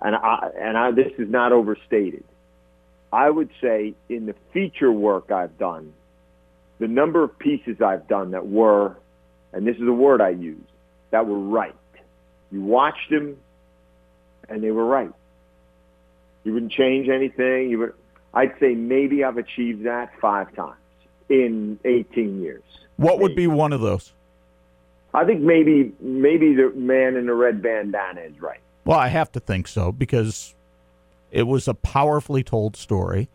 And 0.00 0.16
I, 0.16 0.50
and 0.58 0.78
I, 0.78 0.90
this 0.90 1.12
is 1.18 1.28
not 1.28 1.52
overstated. 1.52 2.24
I 3.14 3.30
would 3.30 3.50
say 3.60 3.94
in 4.08 4.26
the 4.26 4.34
feature 4.52 4.90
work 4.90 5.30
I've 5.30 5.56
done, 5.56 5.92
the 6.80 6.88
number 6.88 7.22
of 7.22 7.38
pieces 7.38 7.80
I've 7.80 8.08
done 8.08 8.32
that 8.32 8.48
were, 8.48 8.96
and 9.52 9.64
this 9.64 9.76
is 9.76 9.86
a 9.86 9.92
word 9.92 10.20
I 10.20 10.30
use, 10.30 10.66
that 11.12 11.24
were 11.24 11.38
right. 11.38 11.76
You 12.50 12.62
watched 12.62 13.10
them 13.10 13.36
and 14.48 14.64
they 14.64 14.72
were 14.72 14.84
right. 14.84 15.12
You 16.42 16.54
wouldn't 16.54 16.72
change 16.72 17.08
anything. 17.08 17.70
You 17.70 17.78
would, 17.78 17.94
I'd 18.34 18.54
say 18.58 18.74
maybe 18.74 19.22
I've 19.22 19.38
achieved 19.38 19.86
that 19.86 20.10
five 20.20 20.52
times 20.56 20.74
in 21.28 21.78
18 21.84 22.42
years. 22.42 22.64
What 22.96 23.20
would 23.20 23.36
be 23.36 23.46
one 23.46 23.72
of 23.72 23.80
those? 23.80 24.12
I 25.14 25.24
think 25.24 25.40
maybe 25.40 25.92
maybe 26.00 26.54
the 26.54 26.72
man 26.74 27.14
in 27.14 27.26
the 27.26 27.34
red 27.34 27.62
bandana 27.62 28.22
is 28.22 28.40
right. 28.40 28.58
Well, 28.84 28.98
I 28.98 29.06
have 29.06 29.30
to 29.32 29.40
think 29.40 29.68
so 29.68 29.92
because 29.92 30.54
it 31.34 31.44
was 31.44 31.68
a 31.68 31.74
powerfully 31.74 32.42
told 32.42 32.76
story. 32.76 33.28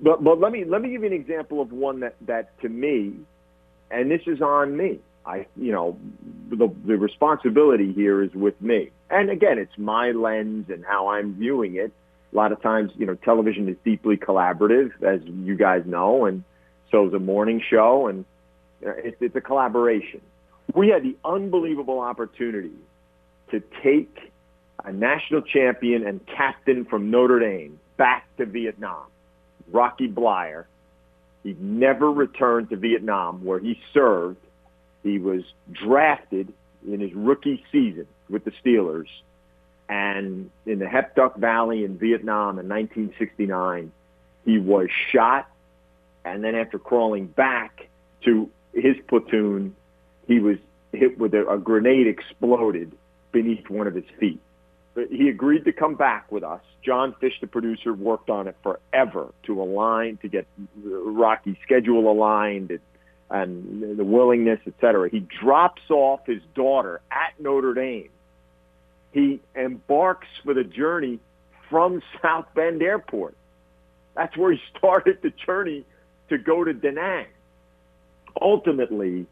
But 0.00 0.22
but 0.22 0.40
let 0.40 0.52
me 0.52 0.64
let 0.64 0.82
me 0.82 0.90
give 0.90 1.02
you 1.02 1.08
an 1.08 1.12
example 1.12 1.60
of 1.60 1.72
one 1.72 2.00
that 2.00 2.16
that 2.26 2.58
to 2.60 2.68
me, 2.68 3.14
and 3.90 4.10
this 4.10 4.22
is 4.26 4.40
on 4.40 4.76
me. 4.76 5.00
I 5.26 5.46
you 5.56 5.72
know 5.72 5.98
the 6.50 6.68
the 6.84 6.96
responsibility 6.96 7.92
here 7.92 8.22
is 8.22 8.32
with 8.34 8.60
me. 8.60 8.90
And 9.10 9.30
again, 9.30 9.58
it's 9.58 9.76
my 9.76 10.10
lens 10.10 10.66
and 10.68 10.84
how 10.84 11.08
I'm 11.08 11.34
viewing 11.34 11.76
it. 11.76 11.92
A 12.32 12.36
lot 12.36 12.52
of 12.52 12.60
times, 12.60 12.92
you 12.96 13.06
know, 13.06 13.14
television 13.14 13.68
is 13.68 13.76
deeply 13.84 14.18
collaborative, 14.18 14.90
as 15.02 15.20
you 15.24 15.56
guys 15.56 15.84
know, 15.86 16.26
and 16.26 16.44
so 16.90 17.06
is 17.06 17.14
a 17.14 17.18
morning 17.18 17.62
show, 17.70 18.06
and 18.06 18.26
uh, 18.86 18.90
it's, 18.98 19.16
it's 19.20 19.34
a 19.34 19.40
collaboration 19.40 20.20
we 20.74 20.88
had 20.88 21.02
the 21.02 21.16
unbelievable 21.24 22.00
opportunity 22.00 22.76
to 23.50 23.62
take 23.82 24.32
a 24.84 24.92
national 24.92 25.42
champion 25.42 26.06
and 26.06 26.24
captain 26.26 26.84
from 26.84 27.10
Notre 27.10 27.40
Dame 27.40 27.78
back 27.96 28.24
to 28.36 28.46
Vietnam, 28.46 29.04
Rocky 29.70 30.08
Bleier. 30.08 30.64
He 31.42 31.56
never 31.58 32.10
returned 32.10 32.70
to 32.70 32.76
Vietnam 32.76 33.44
where 33.44 33.58
he 33.58 33.80
served. 33.92 34.38
He 35.02 35.18
was 35.18 35.42
drafted 35.72 36.52
in 36.86 37.00
his 37.00 37.12
rookie 37.14 37.64
season 37.70 38.06
with 38.28 38.44
the 38.44 38.52
Steelers. 38.62 39.08
And 39.88 40.50
in 40.66 40.78
the 40.78 40.84
Hiep 40.84 41.14
Duc 41.14 41.36
Valley 41.36 41.84
in 41.84 41.98
Vietnam 41.98 42.58
in 42.58 42.68
1969, 42.68 43.90
he 44.44 44.58
was 44.58 44.88
shot. 45.12 45.48
And 46.24 46.44
then 46.44 46.54
after 46.54 46.78
crawling 46.78 47.26
back 47.26 47.88
to 48.24 48.50
his 48.74 48.96
platoon, 49.06 49.74
he 50.26 50.40
was 50.40 50.58
hit 50.92 51.18
with 51.18 51.34
a, 51.34 51.48
a 51.48 51.58
grenade 51.58 52.06
exploded 52.06 52.92
beneath 53.32 53.68
one 53.70 53.86
of 53.86 53.94
his 53.94 54.04
feet. 54.18 54.40
He 55.10 55.28
agreed 55.28 55.64
to 55.64 55.72
come 55.72 55.94
back 55.94 56.30
with 56.30 56.42
us. 56.42 56.60
John 56.82 57.14
Fish, 57.20 57.34
the 57.40 57.46
producer, 57.46 57.92
worked 57.92 58.30
on 58.30 58.48
it 58.48 58.56
forever 58.62 59.32
to 59.44 59.62
align, 59.62 60.18
to 60.18 60.28
get 60.28 60.46
Rocky's 60.82 61.56
schedule 61.62 62.10
aligned 62.10 62.70
and, 62.70 62.80
and 63.30 63.98
the 63.98 64.04
willingness, 64.04 64.60
et 64.66 64.74
cetera. 64.80 65.08
He 65.10 65.20
drops 65.20 65.82
off 65.90 66.20
his 66.26 66.42
daughter 66.54 67.00
at 67.10 67.38
Notre 67.40 67.74
Dame. 67.74 68.10
He 69.12 69.40
embarks 69.54 70.28
for 70.44 70.54
the 70.54 70.64
journey 70.64 71.20
from 71.68 72.02
South 72.22 72.46
Bend 72.54 72.82
Airport. 72.82 73.34
That's 74.14 74.36
where 74.36 74.52
he 74.52 74.60
started 74.78 75.18
the 75.22 75.32
journey 75.46 75.84
to 76.28 76.38
go 76.38 76.64
to 76.64 76.72
Da 76.72 76.90
Nang. 76.90 77.26
Ultimately, 78.40 79.26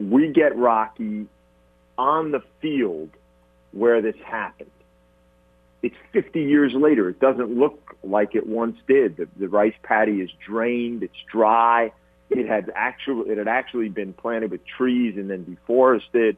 we 0.00 0.32
get 0.32 0.56
Rocky 0.56 1.26
on 1.96 2.32
the 2.32 2.42
field 2.60 3.10
where 3.72 4.02
this 4.02 4.16
happened. 4.24 4.70
It's 5.84 5.96
50 6.12 6.42
years 6.42 6.72
later. 6.72 7.10
It 7.10 7.20
doesn't 7.20 7.58
look 7.58 7.96
like 8.02 8.34
it 8.34 8.46
once 8.46 8.76
did. 8.88 9.18
The, 9.18 9.28
the 9.36 9.48
rice 9.48 9.74
paddy 9.82 10.20
is 10.20 10.30
drained. 10.46 11.02
It's 11.02 11.14
dry. 11.30 11.92
It 12.30 12.48
had 12.48 12.72
actually 12.74 13.30
it 13.30 13.38
had 13.38 13.48
actually 13.48 13.90
been 13.90 14.14
planted 14.14 14.50
with 14.50 14.62
trees 14.66 15.16
and 15.16 15.28
then 15.28 15.44
deforested. 15.44 16.36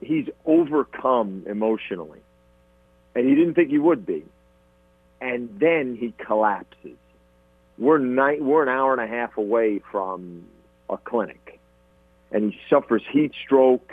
He's 0.00 0.28
overcome 0.44 1.44
emotionally, 1.46 2.20
and 3.14 3.26
he 3.26 3.34
didn't 3.34 3.54
think 3.54 3.70
he 3.70 3.78
would 3.78 4.04
be. 4.04 4.24
And 5.20 5.48
then 5.58 5.96
he 5.96 6.12
collapses. 6.18 6.98
We're 7.78 7.98
night, 7.98 8.42
we're 8.42 8.62
an 8.62 8.68
hour 8.68 8.92
and 8.92 9.00
a 9.00 9.06
half 9.06 9.38
away 9.38 9.80
from 9.90 10.44
a 10.90 10.98
clinic 10.98 11.54
and 12.34 12.52
he 12.52 12.60
suffers 12.68 13.02
heat 13.10 13.32
stroke. 13.44 13.92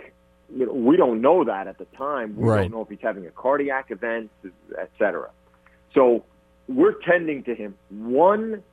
You 0.56 0.66
know, 0.66 0.74
we 0.74 0.98
don't 0.98 1.22
know 1.22 1.44
that 1.46 1.68
at 1.68 1.78
the 1.78 1.86
time. 1.98 2.36
We 2.36 2.44
Right. 2.50 2.62
don't 2.64 2.72
know 2.72 2.82
if 2.82 2.90
he's 2.90 3.00
having 3.02 3.26
a 3.26 3.32
cardiac 3.32 3.92
event, 3.92 4.30
etc. 4.78 5.30
So 5.94 6.24
we're 6.68 6.94
tending 6.94 7.44
to 7.44 7.56
him. 7.56 7.76
One 7.90 8.64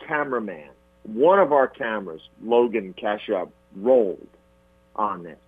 cameraman, 0.00 0.70
one 1.04 1.38
of 1.38 1.52
our 1.52 1.68
cameras, 1.68 2.20
Logan 2.42 2.94
Kashup, 2.94 3.50
rolled 3.76 4.26
on 4.96 5.22
this, 5.22 5.38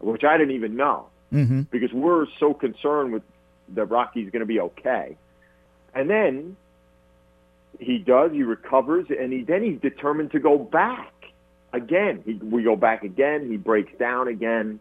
which 0.00 0.24
I 0.24 0.36
didn't 0.38 0.54
even 0.54 0.76
know 0.76 1.06
Mm-hmm. 1.32 1.62
because 1.62 1.92
we're 1.92 2.26
so 2.38 2.54
concerned 2.54 3.12
with 3.12 3.24
that 3.70 3.86
Rocky's 3.86 4.30
going 4.30 4.40
to 4.40 4.46
be 4.46 4.60
okay. 4.60 5.16
And 5.92 6.08
then 6.08 6.56
he 7.80 7.98
does, 7.98 8.30
he 8.30 8.44
recovers, 8.44 9.06
and 9.10 9.32
he 9.32 9.42
then 9.42 9.64
he's 9.64 9.80
determined 9.80 10.30
to 10.32 10.38
go 10.38 10.58
back 10.58 11.12
again. 11.72 12.22
He, 12.24 12.34
we 12.34 12.62
go 12.62 12.76
back 12.76 13.02
again. 13.02 13.50
He 13.50 13.56
breaks 13.56 13.92
down 13.98 14.28
again. 14.28 14.78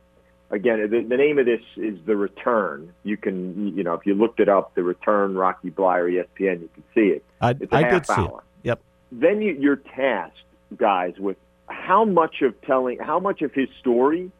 Again, 0.51 0.87
the, 0.89 1.01
the 1.01 1.17
name 1.17 1.39
of 1.39 1.45
this 1.45 1.61
is 1.77 1.97
The 2.05 2.15
Return. 2.15 2.93
You 3.03 3.17
can, 3.17 3.75
you 3.75 3.83
know, 3.83 3.93
if 3.95 4.05
you 4.05 4.13
looked 4.13 4.39
it 4.39 4.49
up, 4.49 4.75
The 4.75 4.83
Return, 4.83 5.35
Rocky 5.35 5.71
Bleier, 5.71 6.09
ESPN, 6.09 6.61
you 6.61 6.69
can 6.73 6.83
see 6.93 7.07
it. 7.07 7.25
I, 7.41 7.51
It's 7.51 7.71
a 7.71 7.75
I 7.75 7.81
half 7.83 7.91
did 7.91 8.15
see 8.15 8.21
it. 8.21 8.31
Yep. 8.63 8.81
Then 9.11 9.41
you, 9.41 9.57
you're 9.59 9.77
tasked, 9.77 10.43
guys, 10.77 11.15
with 11.17 11.37
how 11.67 12.05
much 12.05 12.41
of 12.41 12.59
telling, 12.61 12.99
how 12.99 13.19
much 13.19 13.41
of 13.41 13.53
his 13.53 13.69
story, 13.79 14.31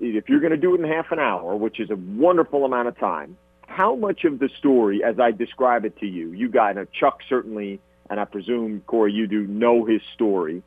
if 0.00 0.28
you're 0.28 0.40
going 0.40 0.52
to 0.52 0.56
do 0.56 0.74
it 0.74 0.80
in 0.80 0.90
half 0.90 1.12
an 1.12 1.18
hour, 1.18 1.54
which 1.56 1.78
is 1.78 1.90
a 1.90 1.96
wonderful 1.96 2.64
amount 2.64 2.88
of 2.88 2.98
time, 2.98 3.36
how 3.66 3.94
much 3.94 4.24
of 4.24 4.40
the 4.40 4.48
story, 4.58 5.04
as 5.04 5.20
I 5.20 5.30
describe 5.30 5.84
it 5.84 5.98
to 6.00 6.06
you, 6.06 6.32
you 6.32 6.48
guys, 6.48 6.74
now 6.74 6.86
Chuck 6.92 7.20
certainly, 7.28 7.80
and 8.10 8.18
I 8.18 8.24
presume 8.24 8.82
Corey, 8.86 9.12
you 9.12 9.28
do 9.28 9.46
know 9.46 9.84
his 9.84 10.02
story. 10.14 10.62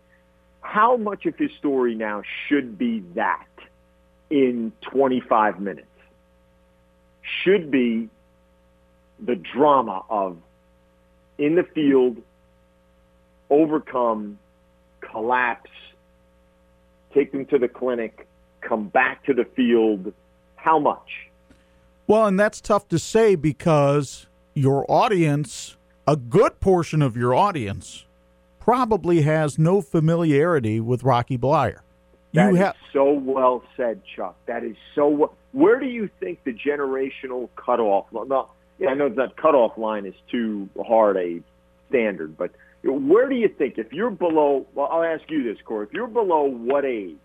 How 0.62 0.96
much 0.96 1.26
of 1.26 1.36
his 1.38 1.52
story 1.60 1.94
now 1.94 2.22
should 2.48 2.78
be 2.78 3.04
that 3.16 3.46
in 4.34 4.72
25 4.82 5.60
minutes? 5.60 5.88
Should 7.44 7.70
be 7.70 8.10
the 9.24 9.36
drama 9.36 10.04
of 10.10 10.38
in 11.38 11.56
the 11.56 11.64
field, 11.64 12.18
overcome, 13.52 14.40
collapse, 15.02 15.70
take 17.14 17.32
them 17.32 17.46
to 17.46 17.60
the 17.60 17.68
clinic, 17.68 18.28
come 18.62 18.88
back 18.88 19.24
to 19.26 19.34
the 19.36 19.46
field. 19.46 20.12
How 20.56 20.80
much? 20.80 21.30
Well, 22.08 22.26
and 22.26 22.40
that's 22.40 22.60
tough 22.60 22.88
to 22.88 22.98
say 22.98 23.36
because 23.36 24.26
your 24.56 24.90
audience, 24.90 25.78
a 26.08 26.16
good 26.16 26.60
portion 26.60 27.04
of 27.04 27.16
your 27.16 27.36
audience, 27.36 28.06
probably 28.60 29.22
has 29.22 29.60
no 29.60 29.82
familiarity 29.82 30.80
with 30.80 31.04
Rocky 31.04 31.38
Bleier. 31.38 31.83
That 32.34 32.50
You 32.50 32.56
is 32.56 32.60
have 32.60 32.76
so 32.92 33.12
well 33.14 33.64
said, 33.78 34.02
Chuck. 34.16 34.36
That 34.48 34.64
is 34.64 34.76
so. 34.96 35.08
Well, 35.08 35.34
where 35.52 35.80
do 35.80 35.86
you 35.86 36.10
think 36.20 36.44
the 36.44 36.54
generational 36.54 37.50
cutoff? 37.56 38.08
No, 38.12 38.50
yeah, 38.80 38.90
I 38.90 38.94
know 38.96 39.10
that 39.10 39.38
cutoff 39.38 39.78
line 39.78 40.06
is 40.06 40.16
too 40.32 40.68
hard 40.86 41.16
a 41.18 41.42
standard, 41.90 42.36
but 42.36 42.52
where 42.84 43.30
do 43.30 43.36
you 43.36 43.48
think 43.50 43.78
if 43.78 43.94
you're 43.94 44.10
below? 44.10 44.66
Well, 44.74 44.88
I'll 44.92 45.04
ask 45.04 45.24
you 45.30 45.44
this, 45.44 45.62
Corey. 45.64 45.86
If 45.88 45.94
you're 45.94 46.08
below 46.08 46.44
what 46.46 46.86
age 46.86 47.18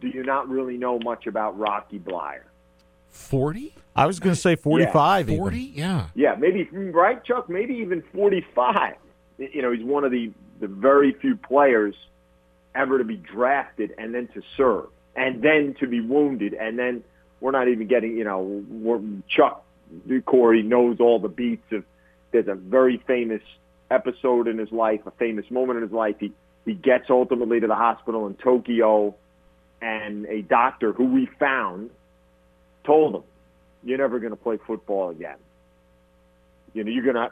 do 0.00 0.08
you 0.08 0.24
not 0.24 0.48
really 0.48 0.76
know 0.76 0.98
much 0.98 1.26
about 1.26 1.58
Rocky 1.58 1.98
Bleier? 1.98 2.42
40? 3.08 3.74
I 3.96 4.06
was 4.06 4.20
going 4.20 4.34
to 4.34 4.40
say 4.40 4.54
45 4.54 5.28
even. 5.28 5.40
40? 5.40 5.58
Yeah. 5.58 6.06
Yeah, 6.14 6.34
maybe 6.38 6.68
right, 6.72 7.22
Chuck. 7.24 7.48
Maybe 7.48 7.74
even 7.76 8.02
forty-five. 8.12 8.94
You 9.38 9.62
know, 9.62 9.72
he's 9.72 9.84
one 9.84 10.04
of 10.04 10.10
the 10.10 10.32
the 10.60 10.68
very 10.68 11.12
few 11.14 11.36
players 11.36 11.94
ever 12.78 12.98
to 12.98 13.04
be 13.04 13.16
drafted 13.16 13.92
and 13.98 14.14
then 14.14 14.28
to 14.34 14.42
serve 14.56 14.86
and 15.16 15.42
then 15.42 15.74
to 15.80 15.86
be 15.86 16.00
wounded 16.00 16.54
and 16.54 16.78
then 16.78 17.02
we're 17.40 17.50
not 17.50 17.68
even 17.68 17.86
getting. 17.86 18.16
You 18.16 18.24
know, 18.24 18.64
we're, 18.68 19.00
Chuck 19.28 19.64
Corey 20.26 20.62
knows 20.62 20.98
all 21.00 21.18
the 21.18 21.28
beats 21.28 21.64
of. 21.72 21.84
There's 22.30 22.48
a 22.48 22.54
very 22.54 23.02
famous 23.06 23.40
episode 23.90 24.48
in 24.48 24.58
his 24.58 24.70
life, 24.70 25.00
a 25.06 25.10
famous 25.12 25.50
moment 25.50 25.78
in 25.78 25.82
his 25.82 25.92
life. 25.92 26.16
He 26.20 26.32
he 26.66 26.74
gets 26.74 27.04
ultimately 27.08 27.60
to 27.60 27.66
the 27.66 27.74
hospital 27.74 28.26
in 28.26 28.34
Tokyo, 28.34 29.14
and 29.80 30.26
a 30.26 30.42
doctor 30.42 30.92
who 30.92 31.06
we 31.06 31.26
found 31.38 31.90
told 32.84 33.14
him, 33.14 33.22
"You're 33.82 33.98
never 33.98 34.18
going 34.18 34.32
to 34.32 34.36
play 34.36 34.58
football 34.66 35.10
again. 35.10 35.36
You 36.74 36.84
know, 36.84 36.90
you're 36.90 37.04
gonna 37.04 37.30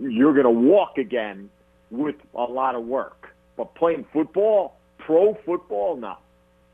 you're 0.00 0.34
gonna 0.34 0.50
walk 0.50 0.98
again 0.98 1.50
with 1.90 2.16
a 2.34 2.42
lot 2.42 2.74
of 2.74 2.84
work, 2.84 3.33
but 3.56 3.74
playing 3.74 4.04
football, 4.12 4.76
pro 4.98 5.34
football, 5.44 5.96
no." 5.96 6.16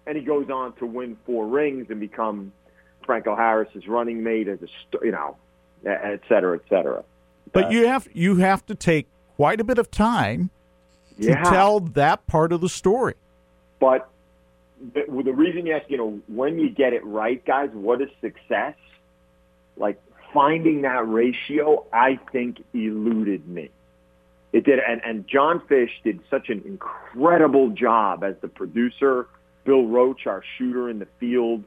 And 0.06 0.16
he 0.16 0.24
goes 0.24 0.48
on 0.50 0.72
to 0.76 0.86
win 0.86 1.16
four 1.26 1.46
rings 1.46 1.86
and 1.90 2.00
become 2.00 2.52
Franco 3.04 3.36
Harris's 3.36 3.86
running 3.86 4.22
mate 4.22 4.48
as 4.48 4.60
a 4.62 4.66
st- 4.66 5.04
you 5.04 5.12
know, 5.12 5.36
et 5.84 6.20
cetera, 6.28 6.56
et 6.56 6.62
cetera. 6.68 7.04
But 7.52 7.66
uh, 7.66 7.68
you 7.70 7.86
have 7.86 8.08
you 8.12 8.36
have 8.36 8.64
to 8.66 8.74
take 8.74 9.06
quite 9.36 9.60
a 9.60 9.64
bit 9.64 9.78
of 9.78 9.90
time 9.90 10.50
to 11.20 11.28
Yeah. 11.28 11.42
tell 11.44 11.80
that 11.80 12.26
part 12.26 12.52
of 12.52 12.60
the 12.60 12.68
story. 12.68 13.14
But 13.78 14.08
the, 14.94 15.04
well, 15.08 15.22
the 15.24 15.32
reason 15.32 15.66
you 15.66 15.74
ask, 15.74 15.88
you 15.90 15.96
know, 15.98 16.20
when 16.28 16.58
you 16.58 16.70
get 16.70 16.92
it 16.92 17.04
right, 17.04 17.44
guys, 17.44 17.70
what 17.72 18.00
is 18.00 18.08
success? 18.20 18.74
Like 19.76 20.00
finding 20.32 20.82
that 20.82 21.08
ratio, 21.08 21.84
I 21.92 22.18
think 22.32 22.62
eluded 22.72 23.46
me. 23.48 23.70
It 24.52 24.64
did, 24.64 24.78
and, 24.80 25.00
and 25.04 25.26
John 25.28 25.62
Fish 25.68 25.90
did 26.02 26.20
such 26.28 26.48
an 26.48 26.62
incredible 26.64 27.70
job 27.70 28.24
as 28.24 28.34
the 28.40 28.48
producer. 28.48 29.28
Bill 29.64 29.86
Roach, 29.86 30.26
our 30.26 30.42
shooter 30.58 30.88
in 30.88 30.98
the 30.98 31.06
field, 31.18 31.64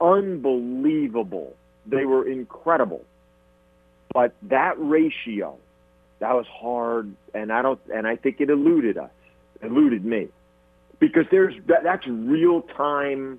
unbelievable. 0.00 1.54
They 1.86 2.04
were 2.04 2.28
incredible. 2.28 3.04
But 4.12 4.34
that 4.42 4.74
ratio, 4.78 5.56
that 6.18 6.34
was 6.34 6.46
hard, 6.46 7.14
and 7.34 7.52
I 7.52 7.62
don't, 7.62 7.80
and 7.94 8.06
I 8.06 8.16
think 8.16 8.40
it 8.40 8.50
eluded 8.50 8.98
us, 8.98 9.10
eluded 9.62 10.04
me 10.04 10.28
because 10.98 11.24
there's 11.30 11.54
that, 11.66 11.82
that's 11.82 12.06
real 12.06 12.62
time 12.62 13.38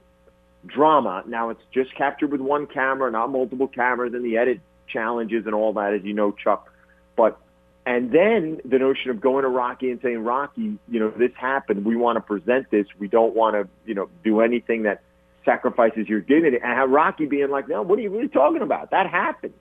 drama. 0.66 1.24
Now 1.28 1.50
it's 1.50 1.62
just 1.74 1.96
captured 1.96 2.32
with 2.32 2.42
one 2.42 2.68
camera, 2.68 3.12
not 3.12 3.32
multiple 3.32 3.68
cameras, 3.68 4.14
and 4.14 4.24
the 4.24 4.38
edit 4.38 4.60
challenges 4.88 5.46
and 5.46 5.56
all 5.56 5.74
that, 5.74 5.94
as 5.94 6.04
you 6.04 6.14
know, 6.14 6.32
Chuck. 6.32 6.72
But 7.16 7.40
and 7.88 8.12
then 8.12 8.62
the 8.66 8.80
notion 8.80 9.12
of 9.12 9.22
going 9.22 9.44
to 9.44 9.50
Rocky 9.50 9.90
and 9.92 10.00
saying, 10.02 10.24
Rocky, 10.24 10.78
you 10.90 11.00
know, 11.00 11.10
this 11.10 11.32
happened. 11.36 11.86
We 11.86 11.96
want 11.96 12.18
to 12.18 12.22
present 12.22 12.70
this. 12.70 12.86
We 13.00 13.08
don't 13.08 13.36
want 13.36 13.56
to, 13.56 13.68
you 13.86 13.96
know, 13.96 14.10
do 14.24 14.42
anything 14.42 14.84
that 14.84 15.02
sacrifices 15.46 16.08
your 16.08 16.22
dignity. 16.22 16.58
And 16.58 16.74
have 16.74 16.90
Rocky 16.90 17.26
being 17.26 17.50
like, 17.50 17.68
no, 17.68 17.82
what 17.82 17.98
are 17.98 18.02
you 18.02 18.10
really 18.10 18.28
talking 18.28 18.62
about? 18.62 18.92
That 18.92 19.10
happened. 19.10 19.54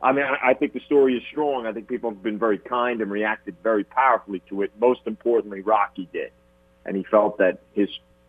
I 0.00 0.12
mean, 0.12 0.24
I, 0.24 0.50
I 0.50 0.54
think 0.54 0.72
the 0.72 0.80
story 0.80 1.16
is 1.16 1.22
strong. 1.30 1.66
I 1.66 1.72
think 1.72 1.88
people 1.88 2.10
have 2.10 2.22
been 2.22 2.38
very 2.38 2.58
kind 2.58 3.00
and 3.00 3.10
reacted 3.10 3.56
very 3.62 3.84
powerfully 3.84 4.42
to 4.48 4.62
it. 4.62 4.72
Most 4.78 5.00
importantly, 5.06 5.60
Rocky 5.60 6.08
did 6.12 6.32
and 6.84 6.96
he 6.96 7.04
felt 7.04 7.38
that 7.38 7.60
his 7.74 7.88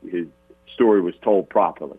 his 0.10 0.28
story 0.74 1.02
was 1.02 1.16
told 1.22 1.50
properly. 1.50 1.98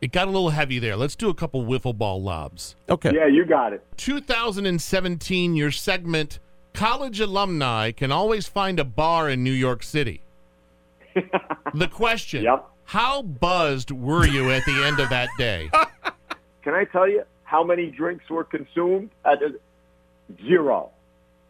It 0.00 0.12
got 0.12 0.28
a 0.28 0.30
little 0.30 0.50
heavy 0.50 0.78
there. 0.78 0.96
Let's 0.96 1.16
do 1.16 1.30
a 1.30 1.34
couple 1.34 1.64
wiffle 1.64 1.96
ball 1.96 2.22
lobs. 2.22 2.76
Okay. 2.88 3.12
Yeah, 3.14 3.26
you 3.26 3.46
got 3.46 3.72
it. 3.72 3.84
2017, 3.96 5.54
your 5.54 5.70
segment, 5.70 6.38
College 6.76 7.20
Alumni 7.20 7.90
Can 7.90 8.12
Always 8.12 8.46
Find 8.46 8.78
a 8.78 8.84
Bar 8.84 9.30
in 9.30 9.42
New 9.42 9.50
York 9.50 9.82
City. 9.82 10.20
the 11.74 11.88
question 11.88 12.44
Yep. 12.44 12.68
How 12.84 13.22
buzzed 13.22 13.90
were 13.90 14.26
you 14.26 14.50
at 14.50 14.62
the 14.66 14.84
end 14.84 15.00
of 15.00 15.08
that 15.08 15.30
day? 15.38 15.70
Can 16.62 16.74
I 16.74 16.84
tell 16.84 17.08
you 17.08 17.22
how 17.44 17.64
many 17.64 17.86
drinks 17.86 18.28
were 18.28 18.44
consumed? 18.44 19.10
Uh, 19.24 19.30
at 19.32 19.38
the- 19.40 19.58
zero. 20.46 20.90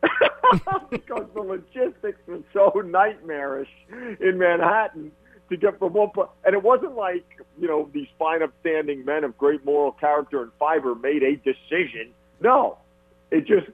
because 0.90 1.26
the 1.34 1.40
logistics 1.40 2.20
were 2.28 2.38
so 2.52 2.80
nightmarish 2.80 3.68
in 4.20 4.38
Manhattan 4.38 5.10
to 5.50 5.56
get 5.56 5.78
from 5.80 5.92
one 5.92 6.10
place. 6.10 6.28
And 6.44 6.54
it 6.54 6.62
wasn't 6.62 6.94
like, 6.94 7.24
you 7.58 7.66
know, 7.66 7.90
these 7.92 8.06
fine 8.16 8.42
upstanding 8.44 9.04
men 9.04 9.24
of 9.24 9.36
great 9.36 9.64
moral 9.64 9.90
character 9.92 10.42
and 10.42 10.52
fiber 10.58 10.94
made 10.94 11.24
a 11.24 11.34
decision. 11.36 12.12
No. 12.40 12.78
It 13.32 13.46
just, 13.46 13.66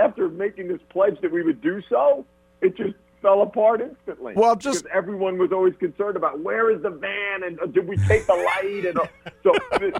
after 0.00 0.28
making 0.28 0.68
this 0.68 0.80
pledge 0.90 1.20
that 1.22 1.30
we 1.32 1.42
would 1.42 1.60
do 1.60 1.80
so, 1.88 2.24
it 2.60 2.76
just 2.76 2.94
fell 3.22 3.42
apart 3.42 3.80
instantly. 3.80 4.34
Well, 4.36 4.54
just- 4.56 4.84
because 4.84 4.96
everyone 4.96 5.38
was 5.38 5.50
always 5.52 5.74
concerned 5.78 6.16
about 6.16 6.40
where 6.40 6.70
is 6.70 6.82
the 6.82 6.90
van 6.90 7.42
and 7.44 7.58
uh, 7.60 7.66
did 7.66 7.86
we 7.88 7.96
take 8.08 8.26
the 8.26 8.34
light 8.34 8.84
and 8.86 8.98
uh, 8.98 9.06
so 9.42 9.52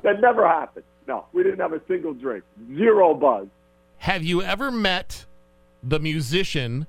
that 0.02 0.20
never 0.20 0.46
happened. 0.46 0.84
No, 1.06 1.26
we 1.32 1.42
didn't 1.42 1.60
have 1.60 1.72
a 1.72 1.80
single 1.88 2.14
drink, 2.14 2.44
zero 2.76 3.14
buzz. 3.14 3.46
Have 3.98 4.22
you 4.24 4.42
ever 4.42 4.70
met 4.70 5.24
the 5.82 5.98
musician 6.00 6.86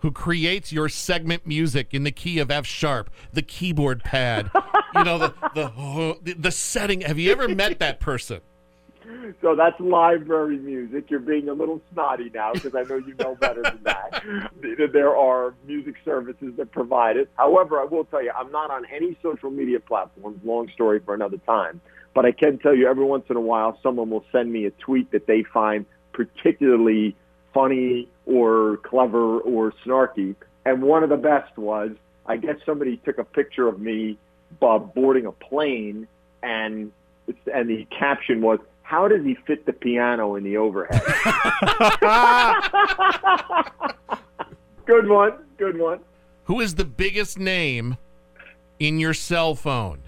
who 0.00 0.10
creates 0.12 0.72
your 0.72 0.88
segment 0.88 1.46
music 1.46 1.88
in 1.92 2.04
the 2.04 2.12
key 2.12 2.38
of 2.38 2.50
F 2.50 2.66
sharp, 2.66 3.10
the 3.32 3.42
keyboard 3.42 4.04
pad, 4.04 4.50
you 4.94 5.04
know, 5.04 5.18
the 5.18 5.34
the, 5.54 6.16
the 6.22 6.34
the 6.34 6.50
setting? 6.50 7.00
Have 7.02 7.18
you 7.18 7.30
ever 7.32 7.48
met 7.48 7.78
that 7.80 7.98
person? 8.00 8.40
So 9.40 9.54
that's 9.54 9.78
library 9.78 10.58
music. 10.58 11.10
You're 11.10 11.20
being 11.20 11.48
a 11.48 11.52
little 11.52 11.80
snotty 11.92 12.30
now 12.34 12.52
because 12.52 12.74
I 12.74 12.82
know 12.82 12.96
you 12.96 13.14
know 13.14 13.34
better 13.36 13.62
than 13.62 13.82
that. 13.84 14.50
There 14.92 15.16
are 15.16 15.54
music 15.66 15.94
services 16.04 16.54
that 16.56 16.70
provide 16.72 17.16
it. 17.16 17.28
However, 17.36 17.80
I 17.80 17.84
will 17.84 18.04
tell 18.04 18.22
you, 18.22 18.32
I'm 18.34 18.50
not 18.50 18.70
on 18.70 18.84
any 18.86 19.16
social 19.22 19.50
media 19.50 19.78
platforms. 19.78 20.40
Long 20.44 20.70
story 20.74 21.00
for 21.00 21.14
another 21.14 21.38
time. 21.38 21.80
But 22.14 22.24
I 22.24 22.32
can 22.32 22.58
tell 22.58 22.74
you, 22.74 22.88
every 22.88 23.04
once 23.04 23.24
in 23.28 23.36
a 23.36 23.40
while, 23.40 23.78
someone 23.82 24.10
will 24.10 24.24
send 24.32 24.50
me 24.52 24.64
a 24.64 24.70
tweet 24.70 25.10
that 25.12 25.26
they 25.26 25.42
find 25.42 25.84
particularly 26.12 27.14
funny 27.52 28.08
or 28.24 28.78
clever 28.78 29.38
or 29.40 29.72
snarky. 29.84 30.34
And 30.64 30.82
one 30.82 31.02
of 31.02 31.10
the 31.10 31.16
best 31.16 31.56
was, 31.56 31.90
I 32.26 32.38
guess 32.38 32.56
somebody 32.64 32.96
took 32.98 33.18
a 33.18 33.24
picture 33.24 33.68
of 33.68 33.80
me 33.80 34.18
uh, 34.62 34.78
boarding 34.78 35.26
a 35.26 35.32
plane, 35.32 36.08
and 36.42 36.90
and 37.52 37.68
the 37.68 37.86
caption 37.98 38.40
was, 38.40 38.60
"How 38.86 39.08
does 39.08 39.24
he 39.24 39.34
fit 39.46 39.66
the 39.66 39.72
piano 39.72 40.36
in 40.36 40.44
the 40.44 40.56
overhead?" 40.56 41.02
good 44.86 45.08
one, 45.08 45.32
good 45.58 45.78
one. 45.78 45.98
Who 46.44 46.60
is 46.60 46.76
the 46.76 46.84
biggest 46.84 47.36
name 47.38 47.96
in 48.78 49.00
your 49.00 49.12
cell 49.14 49.54
phone? 49.56 50.02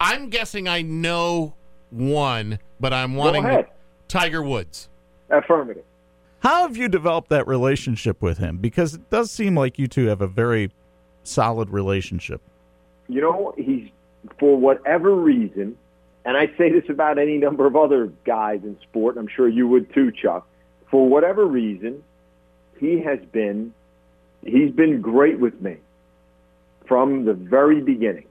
I'm 0.00 0.30
guessing 0.30 0.66
I 0.66 0.82
know 0.82 1.54
one, 1.90 2.58
but 2.80 2.92
I'm 2.92 3.14
wanting 3.14 3.44
ahead. 3.44 3.66
Tiger 4.08 4.42
Woods. 4.42 4.88
Affirmative. 5.30 5.84
How 6.40 6.62
have 6.62 6.76
you 6.76 6.88
developed 6.88 7.28
that 7.28 7.46
relationship 7.46 8.20
with 8.20 8.38
him? 8.38 8.56
Because 8.58 8.94
it 8.94 9.08
does 9.10 9.30
seem 9.30 9.54
like 9.54 9.78
you 9.78 9.86
two 9.86 10.06
have 10.06 10.20
a 10.20 10.26
very 10.26 10.72
solid 11.22 11.70
relationship. 11.70 12.40
you 13.08 13.20
know, 13.20 13.54
he's 13.56 13.88
for 14.40 14.58
whatever 14.58 15.14
reason, 15.14 15.76
and 16.24 16.36
I 16.36 16.46
say 16.56 16.70
this 16.70 16.88
about 16.88 17.18
any 17.18 17.38
number 17.38 17.66
of 17.66 17.74
other 17.76 18.12
guys 18.24 18.60
in 18.62 18.78
sport, 18.82 19.16
and 19.16 19.28
I'm 19.28 19.34
sure 19.34 19.48
you 19.48 19.66
would 19.68 19.92
too, 19.92 20.12
Chuck. 20.12 20.46
For 20.90 21.08
whatever 21.08 21.46
reason, 21.46 22.02
he 22.78 23.00
has 23.00 23.18
been 23.32 23.72
he's 24.44 24.72
been 24.72 25.00
great 25.00 25.38
with 25.38 25.60
me 25.60 25.76
from 26.86 27.24
the 27.24 27.34
very 27.34 27.80
beginning. 27.80 28.26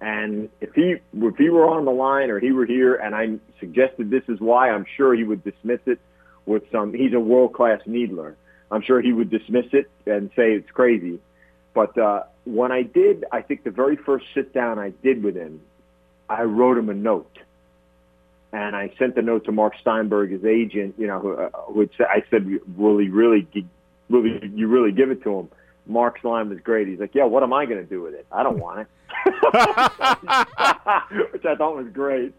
And 0.00 0.48
if 0.60 0.74
he 0.74 0.96
if 1.14 1.36
he 1.36 1.48
were 1.48 1.66
on 1.66 1.84
the 1.84 1.90
line 1.90 2.30
or 2.30 2.38
he 2.38 2.52
were 2.52 2.66
here 2.66 2.94
and 2.96 3.14
I 3.14 3.38
suggested 3.58 4.10
this 4.10 4.22
is 4.28 4.40
why, 4.40 4.70
I'm 4.70 4.86
sure 4.96 5.14
he 5.14 5.24
would 5.24 5.42
dismiss 5.44 5.80
it 5.86 5.98
with 6.46 6.62
some 6.70 6.92
he's 6.92 7.14
a 7.14 7.20
world 7.20 7.54
class 7.54 7.80
needler. 7.86 8.36
I'm 8.70 8.82
sure 8.82 9.00
he 9.00 9.12
would 9.12 9.30
dismiss 9.30 9.66
it 9.72 9.90
and 10.06 10.30
say 10.36 10.52
it's 10.52 10.70
crazy. 10.70 11.20
But 11.74 11.96
uh, 11.96 12.24
when 12.44 12.70
I 12.72 12.82
did, 12.82 13.24
I 13.32 13.40
think 13.40 13.64
the 13.64 13.70
very 13.70 13.96
first 13.96 14.26
sit 14.34 14.52
down 14.52 14.78
I 14.78 14.90
did 15.02 15.22
with 15.22 15.36
him, 15.36 15.60
I 16.28 16.42
wrote 16.42 16.78
him 16.78 16.88
a 16.88 16.94
note. 16.94 17.38
And 18.52 18.74
I 18.74 18.92
sent 18.98 19.14
the 19.14 19.22
note 19.22 19.44
to 19.44 19.52
Mark 19.52 19.74
Steinberg, 19.80 20.30
his 20.30 20.44
agent. 20.44 20.94
You 20.98 21.06
know, 21.06 21.20
who, 21.20 21.34
uh, 21.34 21.50
who 21.72 21.88
I 22.00 22.24
said, 22.30 22.60
"Will 22.76 22.98
he 22.98 23.08
really, 23.08 23.46
really, 24.08 24.50
you 24.54 24.68
really 24.68 24.92
give 24.92 25.10
it 25.10 25.22
to 25.24 25.40
him?" 25.40 25.48
Mark's 25.86 26.24
line 26.24 26.48
was 26.48 26.58
great. 26.60 26.88
He's 26.88 26.98
like, 26.98 27.14
"Yeah, 27.14 27.24
what 27.24 27.42
am 27.42 27.52
I 27.52 27.66
going 27.66 27.82
to 27.82 27.88
do 27.88 28.00
with 28.00 28.14
it? 28.14 28.26
I 28.32 28.42
don't 28.42 28.58
want 28.58 28.80
it," 28.80 28.86
which 31.32 31.44
I 31.44 31.54
thought 31.56 31.76
was 31.76 31.88
great. 31.92 32.34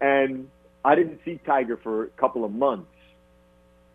And 0.00 0.48
I 0.84 0.94
didn't 0.94 1.20
see 1.24 1.40
Tiger 1.44 1.76
for 1.76 2.04
a 2.04 2.08
couple 2.08 2.44
of 2.44 2.52
months. 2.52 2.86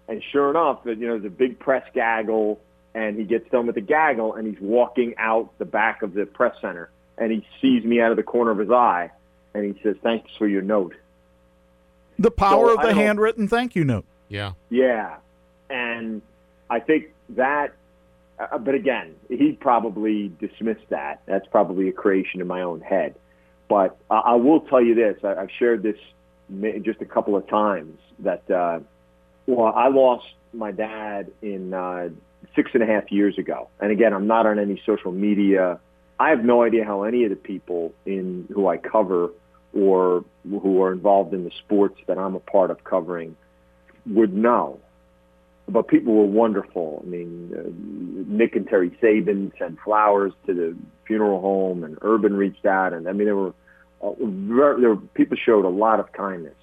And 0.07 0.21
sure 0.31 0.51
enough, 0.51 0.81
you 0.85 0.95
know, 0.95 1.13
there's 1.13 1.25
a 1.25 1.29
big 1.29 1.57
press 1.57 1.83
gaggle, 1.93 2.59
and 2.93 3.17
he 3.17 3.23
gets 3.23 3.49
done 3.49 3.65
with 3.65 3.75
the 3.75 3.81
gaggle, 3.81 4.35
and 4.35 4.47
he's 4.47 4.61
walking 4.61 5.15
out 5.17 5.57
the 5.57 5.65
back 5.65 6.03
of 6.03 6.13
the 6.13 6.27
press 6.27 6.55
center, 6.61 6.91
and 7.17 7.31
he 7.31 7.45
sees 7.59 7.83
me 7.83 8.01
out 8.01 8.11
of 8.11 8.17
the 8.17 8.23
corner 8.23 8.51
of 8.51 8.59
his 8.59 8.69
eye, 8.69 9.09
and 9.55 9.73
he 9.73 9.81
says, 9.81 9.95
"Thanks 10.03 10.29
for 10.37 10.47
your 10.47 10.61
note." 10.61 10.93
The 12.19 12.31
power 12.31 12.67
So, 12.67 12.75
of 12.75 12.81
the 12.81 12.93
handwritten 12.93 13.47
thank 13.47 13.75
you 13.75 13.83
note. 13.83 14.05
Yeah. 14.29 14.53
Yeah, 14.69 15.17
and 15.69 16.21
I 16.69 16.79
think 16.79 17.13
that. 17.29 17.73
Uh, 18.37 18.57
but 18.57 18.75
again, 18.75 19.15
he 19.29 19.53
probably 19.53 20.29
dismissed 20.41 20.89
that. 20.89 21.21
That's 21.25 21.47
probably 21.47 21.87
a 21.87 21.93
creation 21.93 22.41
in 22.41 22.47
my 22.47 22.61
own 22.63 22.81
head. 22.81 23.15
But 23.69 23.97
I 24.11 24.15
I 24.15 24.33
will 24.35 24.61
tell 24.61 24.81
you 24.81 24.93
this: 24.93 25.17
I, 25.23 25.35
I've 25.35 25.51
shared 25.57 25.83
this 25.83 25.97
just 26.83 27.01
a 27.01 27.05
couple 27.05 27.35
of 27.35 27.47
times. 27.47 27.97
That 28.19 28.49
uh, 28.51 28.79
well, 29.47 29.73
I 29.73 29.87
lost 29.87 30.27
my 30.53 30.71
dad 30.71 31.31
in 31.41 31.73
uh, 31.73 32.09
six 32.55 32.71
and 32.73 32.83
a 32.83 32.85
half 32.85 33.11
years 33.11 33.37
ago. 33.37 33.69
And 33.79 33.91
again, 33.91 34.13
I'm 34.13 34.27
not 34.27 34.45
on 34.45 34.59
any 34.59 34.81
social 34.85 35.11
media. 35.11 35.79
I 36.19 36.29
have 36.29 36.43
no 36.43 36.63
idea 36.63 36.85
how 36.85 37.03
any 37.03 37.23
of 37.23 37.29
the 37.29 37.35
people 37.35 37.93
in 38.05 38.47
who 38.53 38.67
I 38.67 38.77
cover 38.77 39.31
or 39.75 40.23
who 40.49 40.81
are 40.81 40.93
involved 40.93 41.33
in 41.33 41.43
the 41.43 41.51
sports 41.59 41.99
that 42.07 42.17
I'm 42.17 42.35
a 42.35 42.39
part 42.39 42.71
of 42.71 42.83
covering 42.83 43.35
would 44.07 44.33
know. 44.33 44.79
But 45.67 45.87
people 45.87 46.13
were 46.13 46.25
wonderful. 46.25 47.03
I 47.05 47.09
mean, 47.09 47.53
uh, 47.57 47.69
Nick 48.31 48.55
and 48.55 48.67
Terry 48.67 48.91
Saban 49.01 49.51
sent 49.57 49.79
flowers 49.83 50.31
to 50.45 50.53
the 50.53 50.75
funeral 51.05 51.41
home, 51.41 51.83
and 51.83 51.97
Urban 52.01 52.35
reached 52.35 52.65
out, 52.65 52.93
and 52.93 53.07
I 53.07 53.13
mean, 53.13 53.25
there 53.25 53.35
were, 53.35 53.53
uh, 54.01 54.11
ver 54.19 54.79
there 54.79 54.89
were 54.89 54.97
people 55.15 55.37
showed 55.43 55.65
a 55.65 55.69
lot 55.69 55.99
of 55.99 56.11
kindness. 56.11 56.55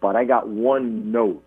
But 0.00 0.16
I 0.16 0.24
got 0.24 0.48
one 0.48 1.12
note. 1.12 1.42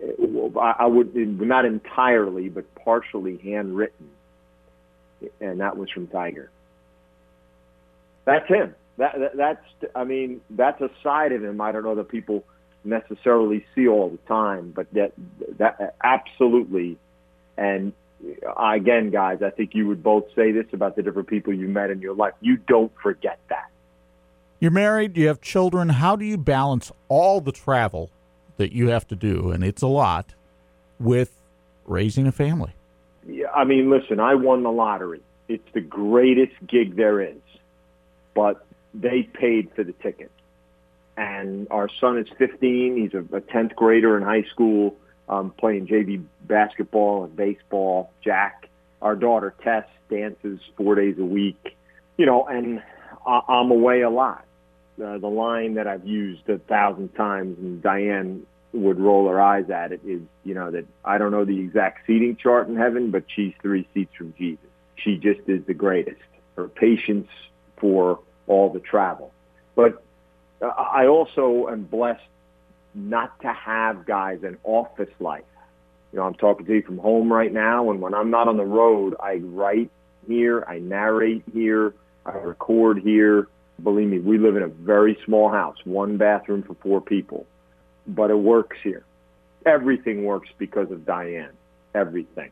Uh, 0.00 0.58
I, 0.58 0.76
I 0.80 0.86
would 0.86 1.14
not 1.16 1.64
entirely, 1.64 2.50
but 2.50 2.72
partially 2.74 3.38
handwritten, 3.38 4.10
and 5.40 5.60
that 5.60 5.76
was 5.78 5.90
from 5.90 6.06
Tiger. 6.06 6.50
That's 8.26 8.46
him. 8.46 8.74
That, 8.98 9.18
that 9.18 9.36
that's 9.36 9.90
I 9.94 10.04
mean 10.04 10.40
that's 10.50 10.80
a 10.80 10.90
side 11.02 11.32
of 11.32 11.42
him 11.42 11.60
I 11.60 11.72
don't 11.72 11.84
know 11.84 11.94
that 11.94 12.08
people 12.08 12.44
necessarily 12.84 13.64
see 13.74 13.88
all 13.88 14.10
the 14.10 14.18
time, 14.28 14.72
but 14.74 14.92
that 14.92 15.12
that 15.58 15.96
absolutely. 16.02 16.98
And 17.56 17.92
again, 18.56 19.10
guys, 19.10 19.42
I 19.42 19.50
think 19.50 19.74
you 19.74 19.86
would 19.88 20.02
both 20.02 20.24
say 20.34 20.52
this 20.52 20.66
about 20.72 20.96
the 20.96 21.02
different 21.02 21.28
people 21.28 21.52
you 21.52 21.68
met 21.68 21.90
in 21.90 22.00
your 22.00 22.14
life. 22.14 22.34
You 22.40 22.56
don't 22.56 22.92
forget 23.02 23.38
that. 23.48 23.70
You're 24.60 24.72
married, 24.72 25.16
you 25.16 25.28
have 25.28 25.40
children. 25.40 25.88
How 25.88 26.16
do 26.16 26.24
you 26.24 26.36
balance 26.36 26.90
all 27.08 27.40
the 27.40 27.52
travel 27.52 28.10
that 28.56 28.72
you 28.72 28.88
have 28.88 29.06
to 29.08 29.16
do, 29.16 29.52
and 29.52 29.62
it's 29.62 29.82
a 29.82 29.86
lot, 29.86 30.34
with 30.98 31.38
raising 31.86 32.26
a 32.26 32.32
family? 32.32 32.72
Yeah, 33.26 33.50
I 33.54 33.64
mean, 33.64 33.88
listen, 33.88 34.18
I 34.18 34.34
won 34.34 34.64
the 34.64 34.72
lottery. 34.72 35.20
It's 35.48 35.68
the 35.74 35.80
greatest 35.80 36.54
gig 36.66 36.96
there 36.96 37.20
is, 37.20 37.40
but 38.34 38.66
they 38.94 39.22
paid 39.22 39.70
for 39.74 39.84
the 39.84 39.92
ticket. 39.92 40.30
And 41.16 41.66
our 41.70 41.88
son 42.00 42.18
is 42.18 42.28
15. 42.38 42.96
He's 42.96 43.14
a, 43.14 43.36
a 43.36 43.40
10th 43.40 43.74
grader 43.74 44.16
in 44.16 44.22
high 44.22 44.44
school, 44.44 44.96
um, 45.28 45.50
playing 45.50 45.88
JV 45.88 46.24
basketball 46.42 47.24
and 47.24 47.34
baseball. 47.34 48.12
Jack, 48.22 48.68
our 49.02 49.16
daughter 49.16 49.54
Tess, 49.62 49.84
dances 50.08 50.60
four 50.76 50.94
days 50.94 51.18
a 51.18 51.24
week. 51.24 51.76
You 52.16 52.26
know, 52.26 52.46
and 52.46 52.82
I, 53.26 53.40
I'm 53.48 53.70
away 53.70 54.02
a 54.02 54.10
lot. 54.10 54.44
Uh, 55.02 55.18
the 55.18 55.28
line 55.28 55.74
that 55.74 55.86
I've 55.86 56.06
used 56.06 56.48
a 56.48 56.58
thousand 56.58 57.14
times, 57.14 57.56
and 57.58 57.80
Diane 57.80 58.44
would 58.72 58.98
roll 58.98 59.28
her 59.28 59.40
eyes 59.40 59.70
at 59.70 59.92
it, 59.92 60.00
is 60.04 60.20
you 60.44 60.54
know 60.54 60.72
that 60.72 60.86
I 61.04 61.18
don't 61.18 61.30
know 61.30 61.44
the 61.44 61.58
exact 61.58 62.06
seating 62.06 62.36
chart 62.36 62.68
in 62.68 62.76
heaven, 62.76 63.10
but 63.10 63.24
she's 63.28 63.54
three 63.62 63.88
seats 63.94 64.14
from 64.16 64.34
Jesus. 64.36 64.66
She 64.96 65.16
just 65.16 65.40
is 65.46 65.64
the 65.66 65.74
greatest. 65.74 66.20
Her 66.56 66.66
patience 66.66 67.28
for 67.76 68.18
all 68.48 68.70
the 68.70 68.80
travel, 68.80 69.32
but 69.76 70.02
I 70.60 71.06
also 71.06 71.68
am 71.68 71.84
blessed 71.84 72.22
not 72.94 73.40
to 73.42 73.52
have 73.52 74.06
guys 74.06 74.42
an 74.42 74.58
office 74.64 75.12
life. 75.20 75.44
You 76.12 76.18
know, 76.18 76.24
I'm 76.24 76.34
talking 76.34 76.66
to 76.66 76.74
you 76.74 76.82
from 76.82 76.98
home 76.98 77.32
right 77.32 77.52
now, 77.52 77.90
and 77.90 78.00
when 78.00 78.14
I'm 78.14 78.30
not 78.30 78.48
on 78.48 78.56
the 78.56 78.64
road, 78.64 79.14
I 79.22 79.36
write 79.36 79.90
here, 80.26 80.64
I 80.66 80.78
narrate 80.78 81.44
here, 81.52 81.94
I 82.26 82.32
record 82.32 82.98
here. 82.98 83.46
Believe 83.82 84.08
me, 84.08 84.18
we 84.18 84.38
live 84.38 84.56
in 84.56 84.62
a 84.62 84.68
very 84.68 85.16
small 85.24 85.50
house, 85.50 85.76
one 85.84 86.16
bathroom 86.16 86.64
for 86.64 86.74
four 86.74 87.00
people, 87.00 87.46
but 88.06 88.30
it 88.30 88.38
works 88.38 88.76
here. 88.82 89.04
Everything 89.64 90.24
works 90.24 90.48
because 90.58 90.90
of 90.90 91.04
Diane. 91.04 91.52
Everything. 91.94 92.50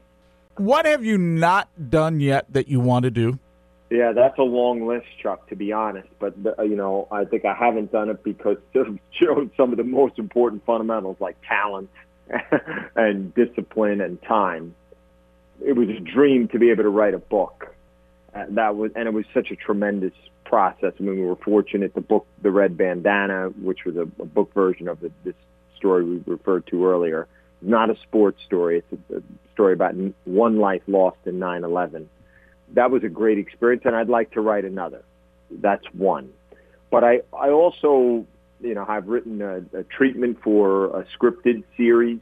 What 0.57 0.87
have 0.87 1.05
you 1.05 1.19
not 1.19 1.69
done 1.91 2.21
yet 2.21 2.53
that 2.53 2.69
you 2.69 2.81
want 2.81 3.05
to 3.05 3.11
do? 3.11 3.39
Yeah, 3.91 4.13
that's 4.13 4.39
a 4.39 4.43
long 4.43 4.87
list, 4.87 5.07
Chuck. 5.23 5.49
To 5.49 5.57
be 5.57 5.73
honest, 5.73 6.09
but 6.19 6.35
uh, 6.59 6.63
you 6.63 6.75
know, 6.75 7.07
I 7.11 7.25
think 7.25 7.45
I 7.45 7.55
haven't 7.55 7.93
done 7.93 8.11
it 8.11 8.25
because 8.25 8.57
it 8.75 9.01
showed 9.13 9.51
some 9.57 9.71
of 9.71 9.77
the 9.77 9.85
most 9.85 10.19
important 10.19 10.65
fundamentals 10.65 11.19
like 11.21 11.37
talent 11.47 11.89
and 12.97 13.33
discipline 13.35 14.01
and 14.01 14.21
time. 14.23 14.75
It 15.65 15.73
was 15.73 15.89
a 15.89 16.01
dream 16.01 16.49
to 16.49 16.59
be 16.59 16.71
able 16.71 16.83
to 16.83 16.91
write 16.91 17.15
a 17.15 17.19
book. 17.19 17.75
Uh, 18.35 18.45
that 18.51 18.77
was, 18.77 18.91
and 18.95 19.09
it 19.09 19.15
was 19.15 19.25
such 19.33 19.51
a 19.51 19.57
tremendous 19.57 20.13
process. 20.45 20.93
I 20.99 21.03
mean, 21.03 21.19
we 21.21 21.25
were 21.25 21.37
fortunate 21.37 21.95
to 21.95 22.01
book 22.01 22.27
the 22.43 22.51
Red 22.51 22.77
Bandana, 22.77 23.49
which 23.63 23.85
was 23.87 23.97
a, 23.97 24.03
a 24.03 24.27
book 24.27 24.53
version 24.53 24.89
of 24.89 25.01
the, 25.01 25.11
this 25.25 25.35
story 25.77 26.05
we 26.05 26.23
referred 26.27 26.67
to 26.67 26.87
earlier. 26.87 27.29
Not 27.63 27.89
a 27.89 27.97
sports 28.03 28.43
story; 28.45 28.79
it's 28.79 29.03
a, 29.11 29.19
a 29.19 29.23
story 29.55 29.73
about 29.73 29.95
one 30.25 30.59
life 30.59 30.83
lost 30.89 31.19
in 31.25 31.39
9/11 31.39 32.07
that 32.75 32.91
was 32.91 33.05
a 33.05 33.09
great 33.09 33.39
experience 33.39 33.83
and 33.85 33.95
I'd 33.95 34.09
like 34.09 34.33
to 34.33 34.41
write 34.41 34.65
another. 34.65 35.03
That's 35.51 35.85
one. 35.93 36.31
But 36.91 37.05
I, 37.05 37.21
I 37.33 37.51
also, 37.51 38.27
you 38.61 38.75
know, 38.75 38.85
I've 38.87 39.09
written 39.09 39.43
a, 39.43 39.59
a 39.79 39.83
treatment 39.85 40.39
for 40.43 40.87
a 40.87 41.05
scripted 41.17 41.65
series 41.77 42.21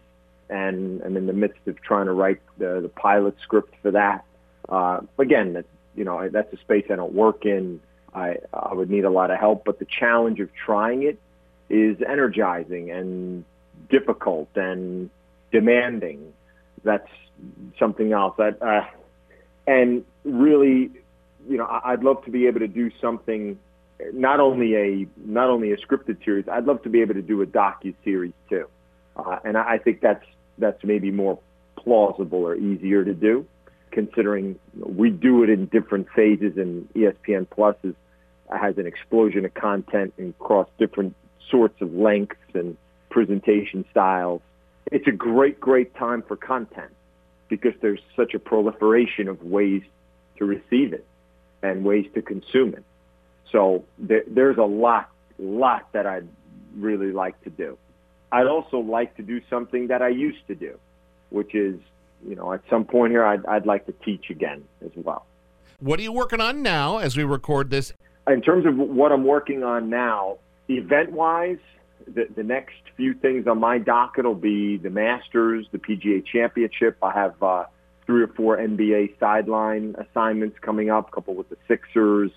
and 0.51 1.03
I'm 1.03 1.17
in 1.17 1.27
the 1.27 1.33
midst 1.33 1.67
of 1.67 1.81
trying 1.81 2.07
to 2.07 2.13
write 2.13 2.41
the, 2.59 2.81
the 2.81 2.89
pilot 2.89 3.37
script 3.43 3.75
for 3.83 3.91
that. 3.93 4.25
Uh, 4.69 5.01
again, 5.19 5.55
that, 5.55 5.65
you 5.97 6.05
know, 6.05 6.29
that's 6.29 6.53
a 6.53 6.59
space 6.59 6.87
I 6.91 6.97
don't 6.97 7.15
work 7.15 7.45
in. 7.45 7.81
I, 8.15 8.39
I 8.53 8.75
would 8.75 8.91
need 8.91 9.05
a 9.05 9.11
lot 9.11 9.31
of 9.31 9.39
help, 9.39 9.65
but 9.65 9.79
the 9.79 9.87
challenge 9.87 10.41
of 10.41 10.49
trying 10.55 11.03
it 11.03 11.19
is 11.69 11.97
energizing 12.07 12.91
and 12.91 13.45
difficult 13.91 14.49
and 14.55 15.11
demanding. 15.51 16.33
That's 16.85 17.09
something 17.79 18.13
else. 18.13 18.35
I, 18.39 18.51
uh, 18.61 18.87
and 19.67 20.05
really, 20.25 20.91
you 21.49 21.57
know, 21.57 21.81
I'd 21.85 22.03
love 22.03 22.25
to 22.25 22.31
be 22.31 22.47
able 22.47 22.61
to 22.61 22.69
do 22.69 22.91
something, 23.01 23.59
not 24.13 24.41
only 24.41 24.77
a 24.77 25.07
not 25.25 25.49
only 25.49 25.73
a 25.73 25.77
scripted 25.77 26.25
series. 26.25 26.47
I'd 26.49 26.65
love 26.65 26.83
to 26.83 26.89
be 26.89 27.01
able 27.01 27.15
to 27.15 27.23
do 27.23 27.43
a 27.43 27.47
docu 27.47 27.95
series 28.05 28.33
too, 28.49 28.69
uh, 29.17 29.39
and 29.45 29.57
I 29.57 29.79
think 29.79 30.01
that's 30.01 30.25
that's 30.59 30.83
maybe 30.85 31.11
more 31.11 31.39
plausible 31.77 32.45
or 32.45 32.55
easier 32.55 33.05
to 33.05 33.15
do, 33.15 33.47
considering 33.91 34.59
we 34.75 35.11
do 35.11 35.43
it 35.43 35.51
in 35.51 35.67
different 35.67 36.09
phases, 36.15 36.57
and 36.57 36.89
ESPN 36.95 37.49
Plus 37.51 37.77
is, 37.83 37.95
has 38.51 38.79
an 38.79 38.87
explosion 38.87 39.45
of 39.45 39.55
content 39.55 40.15
across 40.19 40.69
different 40.79 41.15
sorts 41.51 41.81
of 41.81 41.93
lengths 41.95 42.37
and 42.55 42.77
presentation 43.11 43.85
styles. 43.91 44.41
It's 44.93 45.07
a 45.07 45.13
great, 45.13 45.61
great 45.61 45.95
time 45.95 46.23
for 46.23 46.37
content 46.37 46.93
because 47.49 47.73
there's 47.81 48.01
such 48.17 48.35
a 48.35 48.39
proliferation 48.39 49.29
of 49.29 49.43
ways 49.43 49.83
to 50.39 50.45
receive 50.45 50.93
it 50.93 51.07
and 51.63 51.85
ways 51.85 52.07
to 52.15 52.23
consume 52.23 52.75
it. 52.75 52.85
So 53.53 53.85
there, 53.99 54.23
there's 54.27 54.59
a 54.59 54.63
lot, 54.63 55.11
lot 55.39 55.93
that 55.93 56.07
I'd 56.07 56.29
really 56.77 57.13
like 57.13 57.41
to 57.45 57.51
do. 57.51 57.79
I'd 58.33 58.47
also 58.47 58.79
like 58.79 59.17
to 59.17 59.23
do 59.23 59.41
something 59.49 59.89
that 59.89 60.03
I 60.03 60.09
used 60.09 60.47
to 60.49 60.55
do, 60.55 60.79
which 61.31 61.55
is, 61.55 61.79
you 62.27 62.35
know, 62.35 62.53
at 62.53 62.63
some 62.69 62.85
point 62.85 63.13
here, 63.13 63.25
I'd, 63.25 63.47
I'd 63.47 63.67
like 63.67 63.87
to 63.87 63.93
teach 64.05 64.31
again 64.31 64.65
as 64.85 64.91
well. 64.97 65.25
What 65.79 66.01
are 66.01 66.03
you 66.03 66.13
working 66.13 66.41
on 66.41 66.63
now 66.63 66.99
as 66.99 67.17
we 67.17 67.25
record 67.25 67.71
this? 67.71 67.93
In 68.27 68.41
terms 68.41 68.67
of 68.67 68.77
what 68.77 69.13
I'm 69.13 69.25
working 69.25 69.63
on 69.63 69.91
now, 69.91 70.39
event-wise, 70.69 71.59
the, 72.07 72.29
the 72.35 72.43
next 72.43 72.75
few 72.97 73.15
things 73.15 73.47
on 73.47 73.59
my 73.59 73.79
docket 73.79 74.25
will 74.25 74.35
be 74.35 74.77
the 74.77 74.91
Masters, 74.91 75.67
the 75.73 75.79
PGA 75.79 76.25
Championship. 76.25 76.97
I 77.03 77.13
have 77.13 77.43
uh, 77.43 77.65
three 78.07 78.23
or 78.23 78.29
four 78.29 78.57
NBA 78.57 79.19
sideline 79.19 79.97
assignments 79.99 80.59
coming 80.61 80.91
up, 80.91 81.09
a 81.09 81.11
couple 81.13 81.35
with 81.35 81.49
the 81.49 81.57
Sixers, 81.67 82.31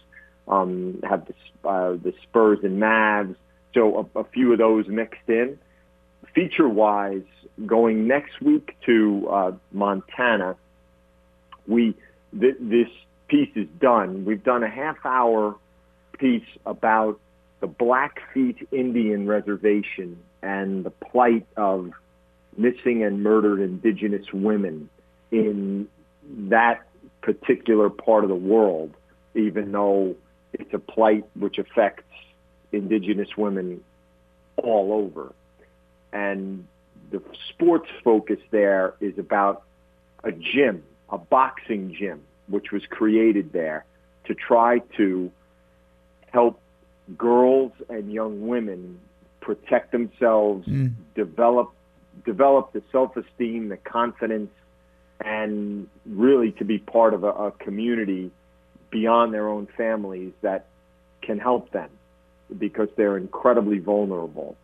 um, 0.48 1.00
have 1.08 1.28
the, 1.28 1.70
uh, 1.70 1.92
the 1.92 2.14
Spurs 2.24 2.60
and 2.64 2.82
Mavs, 2.82 3.36
so 3.74 4.10
a, 4.16 4.20
a 4.20 4.24
few 4.26 4.52
of 4.54 4.58
those 4.58 4.88
mixed 4.88 5.28
in. 5.28 5.58
Feature 6.34 6.70
wise, 6.70 7.24
going 7.66 8.08
next 8.08 8.42
week 8.42 8.76
to 8.86 9.28
uh, 9.30 9.52
Montana, 9.72 10.56
we 11.68 11.96
th- 12.40 12.58
this 12.60 12.88
piece 13.28 13.50
is 13.56 13.68
done. 13.80 14.26
We've 14.26 14.44
done 14.44 14.64
a 14.64 14.70
half 14.70 14.98
hour 15.06 15.56
piece 16.18 16.46
about 16.66 17.20
the 17.60 17.68
Blackfeet 17.68 18.68
Indian 18.72 19.28
Reservation 19.28 20.18
and 20.42 20.84
the 20.84 20.92
plight 20.92 21.46
of 21.56 21.92
missing 22.58 23.04
and 23.04 23.24
murdered 23.24 23.60
indigenous 23.60 24.32
women 24.34 24.90
in 25.32 25.88
that 26.50 26.88
particular 27.22 27.90
part 27.90 28.24
of 28.24 28.30
the 28.30 28.36
world, 28.36 28.94
even 29.36 29.72
though 29.72 30.16
it's 30.54 30.74
a 30.74 30.80
plight 30.80 31.26
which 31.36 31.58
affects 31.58 32.04
indigenous 32.72 33.36
women 33.38 33.84
all 34.58 34.94
over. 34.94 35.34
And 36.14 36.68
the 37.12 37.22
sports 37.50 37.90
focus 38.04 38.40
there 38.52 38.94
is 39.00 39.18
about 39.18 39.64
a 40.24 40.32
gym, 40.32 40.84
a 41.10 41.18
boxing 41.18 41.96
gym, 41.98 42.22
which 42.48 42.72
was 42.72 42.84
created 42.90 43.52
there 43.54 43.86
to 44.26 44.36
try 44.36 44.80
to 44.98 45.32
help 46.32 46.60
girls 47.18 47.72
and 47.90 48.12
young 48.12 48.48
women 48.48 49.00
protect 49.40 49.92
themselves, 49.92 50.68
Mm. 50.68 50.92
develop 51.16 51.72
develop 52.26 52.74
the 52.74 52.82
self-esteem, 52.92 53.70
the 53.70 53.78
confidence, 53.78 54.52
and 55.24 55.88
really 56.06 56.52
to 56.52 56.66
be 56.66 56.80
part 56.80 57.14
of 57.14 57.24
a, 57.24 57.30
a 57.30 57.52
community 57.52 58.32
beyond 58.90 59.34
their 59.34 59.48
own 59.48 59.68
families 59.78 60.34
that 60.42 60.66
can 61.22 61.38
help 61.38 61.70
them 61.72 61.90
because 62.58 62.90
they're 62.96 63.18
incredibly 63.18 63.78
vulnerable, 63.78 64.56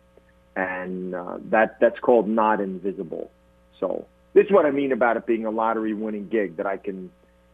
and 0.56 1.14
uh, 1.14 1.38
that 1.50 1.78
that's 1.80 1.98
called 2.00 2.28
not 2.28 2.60
invisible. 2.60 3.30
So 3.78 4.06
this 4.32 4.46
is 4.46 4.52
what 4.52 4.66
I 4.66 4.70
mean 4.70 4.92
about 4.92 5.16
it 5.16 5.26
being 5.26 5.46
a 5.46 5.50
lottery 5.50 5.94
winning 5.94 6.28
gig 6.28 6.56
that 6.56 6.66
I 6.66 6.76
can 6.76 7.10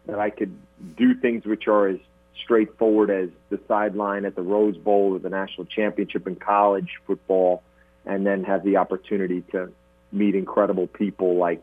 that 0.06 0.18
I 0.18 0.30
could 0.30 0.56
do 0.96 1.14
things 1.14 1.44
which 1.44 1.68
are 1.68 1.88
as 1.88 1.98
straightforward 2.42 3.10
as 3.10 3.28
the 3.48 3.60
sideline 3.68 4.24
at 4.24 4.34
the 4.34 4.42
Rose 4.42 4.76
Bowl 4.76 5.14
or 5.14 5.18
the 5.18 5.30
national 5.30 5.66
championship 5.66 6.26
in 6.26 6.36
college 6.36 6.88
football, 7.06 7.62
and 8.06 8.26
then 8.26 8.44
have 8.44 8.64
the 8.64 8.76
opportunity 8.76 9.42
to 9.52 9.70
meet 10.12 10.34
incredible 10.34 10.86
people 10.86 11.36
like 11.36 11.62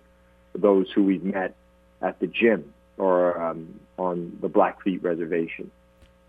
those 0.53 0.89
who 0.91 1.03
we've 1.03 1.23
met 1.23 1.55
at 2.01 2.19
the 2.19 2.27
gym 2.27 2.73
or 2.97 3.39
um, 3.41 3.79
on 3.97 4.37
the 4.41 4.47
Blackfeet 4.47 5.01
Reservation. 5.03 5.71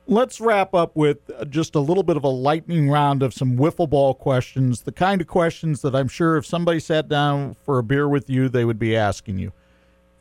Let's 0.07 0.41
wrap 0.41 0.75
up 0.75 0.97
with 0.97 1.19
just 1.51 1.75
a 1.75 1.81
little 1.81 2.03
bit 2.03 2.17
of 2.17 2.25
a 2.25 2.29
lightning 2.29 2.89
round 2.89 3.23
of 3.23 3.35
some 3.35 3.59
wiffle 3.59 3.89
ball 3.89 4.15
questions, 4.15 4.83
the 4.83 4.93
kind 4.93 5.21
of 5.21 5.27
questions 5.27 5.83
that 5.83 5.95
I'm 5.95 6.09
sure 6.09 6.39
if 6.39 6.47
somebody 6.47 6.81
sat 6.81 7.09
down 7.09 7.57
for 7.63 7.79
a 7.79 7.83
beer 7.83 8.09
with 8.09 8.31
you, 8.31 8.49
they 8.49 8.65
would 8.65 8.79
be 8.79 8.97
asking 8.97 9.39
you. 9.39 9.53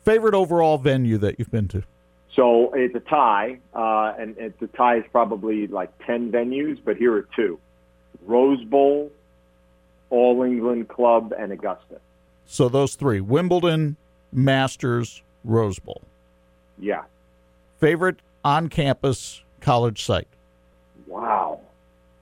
Favorite 0.04 0.34
overall 0.34 0.76
venue 0.76 1.16
that 1.18 1.38
you've 1.38 1.50
been 1.50 1.68
to? 1.68 1.82
So 2.34 2.72
it's 2.74 2.94
a 2.94 3.00
tie, 3.00 3.58
uh, 3.74 4.14
and 4.18 4.36
it's 4.38 4.58
the 4.60 4.68
tie 4.68 4.98
is 4.98 5.04
probably 5.10 5.66
like 5.66 5.90
10 6.06 6.30
venues, 6.30 6.78
but 6.84 6.96
here 6.96 7.14
are 7.14 7.26
two. 7.34 7.58
Rose 8.26 8.62
Bowl, 8.64 9.10
All 10.10 10.42
England 10.42 10.88
Club, 10.88 11.32
and 11.36 11.52
Augusta. 11.52 12.00
So 12.46 12.68
those 12.68 12.94
three 12.94 13.20
Wimbledon, 13.20 13.96
Masters, 14.32 15.22
Rose 15.44 15.78
Bowl. 15.78 16.02
Yeah. 16.78 17.04
Favorite 17.78 18.16
on 18.44 18.68
campus 18.68 19.42
college 19.60 20.04
site? 20.04 20.28
Wow. 21.06 21.60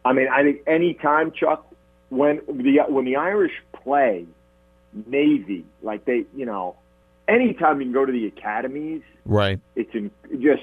I 0.05 0.13
mean, 0.13 0.29
I 0.29 0.43
think 0.43 0.63
any 0.67 0.95
time, 0.95 1.33
Chuck, 1.33 1.67
when 2.11 2.41
the 2.47 2.81
when 2.89 3.05
the 3.05 3.17
Irish 3.17 3.53
play 3.73 4.27
Navy, 5.07 5.65
like 5.83 6.05
they, 6.05 6.25
you 6.35 6.47
know, 6.47 6.77
anytime 7.29 7.81
you 7.81 7.87
can 7.87 7.93
go 7.93 8.05
to 8.05 8.13
the 8.13 8.27
academies, 8.27 9.03
Right. 9.25 9.61
it's 9.75 9.95
in, 9.95 10.11
just 10.41 10.63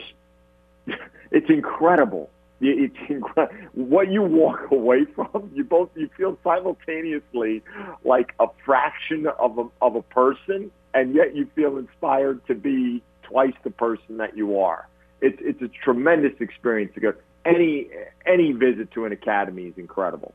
it's 1.32 1.50
incredible. 1.50 2.30
It's 2.62 2.96
incre- 3.10 3.52
what 3.74 4.10
you 4.10 4.22
walk 4.22 4.68
away 4.72 5.06
from. 5.14 5.52
You 5.54 5.64
both 5.66 5.90
you 5.96 6.10
feel 6.16 6.38
simultaneously 6.44 7.62
like 8.06 8.34
a 8.40 8.48
fraction 8.66 9.28
of 9.40 9.58
a, 9.60 9.66
of 9.82 9.96
a 9.96 10.02
person, 10.02 10.72
and 10.94 11.14
yet 11.14 11.36
you 11.36 11.48
feel 11.56 11.78
inspired 11.78 12.46
to 12.48 12.56
be 12.56 13.02
twice 13.24 13.54
the 13.64 13.72
person 13.72 14.18
that 14.18 14.38
you 14.38 14.60
are. 14.60 14.88
It's 15.22 15.38
it's 15.42 15.62
a 15.62 15.68
tremendous 15.84 16.40
experience 16.40 16.94
to 16.96 17.02
go. 17.02 17.14
Any 17.46 17.90
any 18.26 18.54
visit 18.54 18.92
to 18.92 19.04
an 19.06 19.12
academy 19.12 19.66
is 19.66 19.74
incredible. 19.78 20.34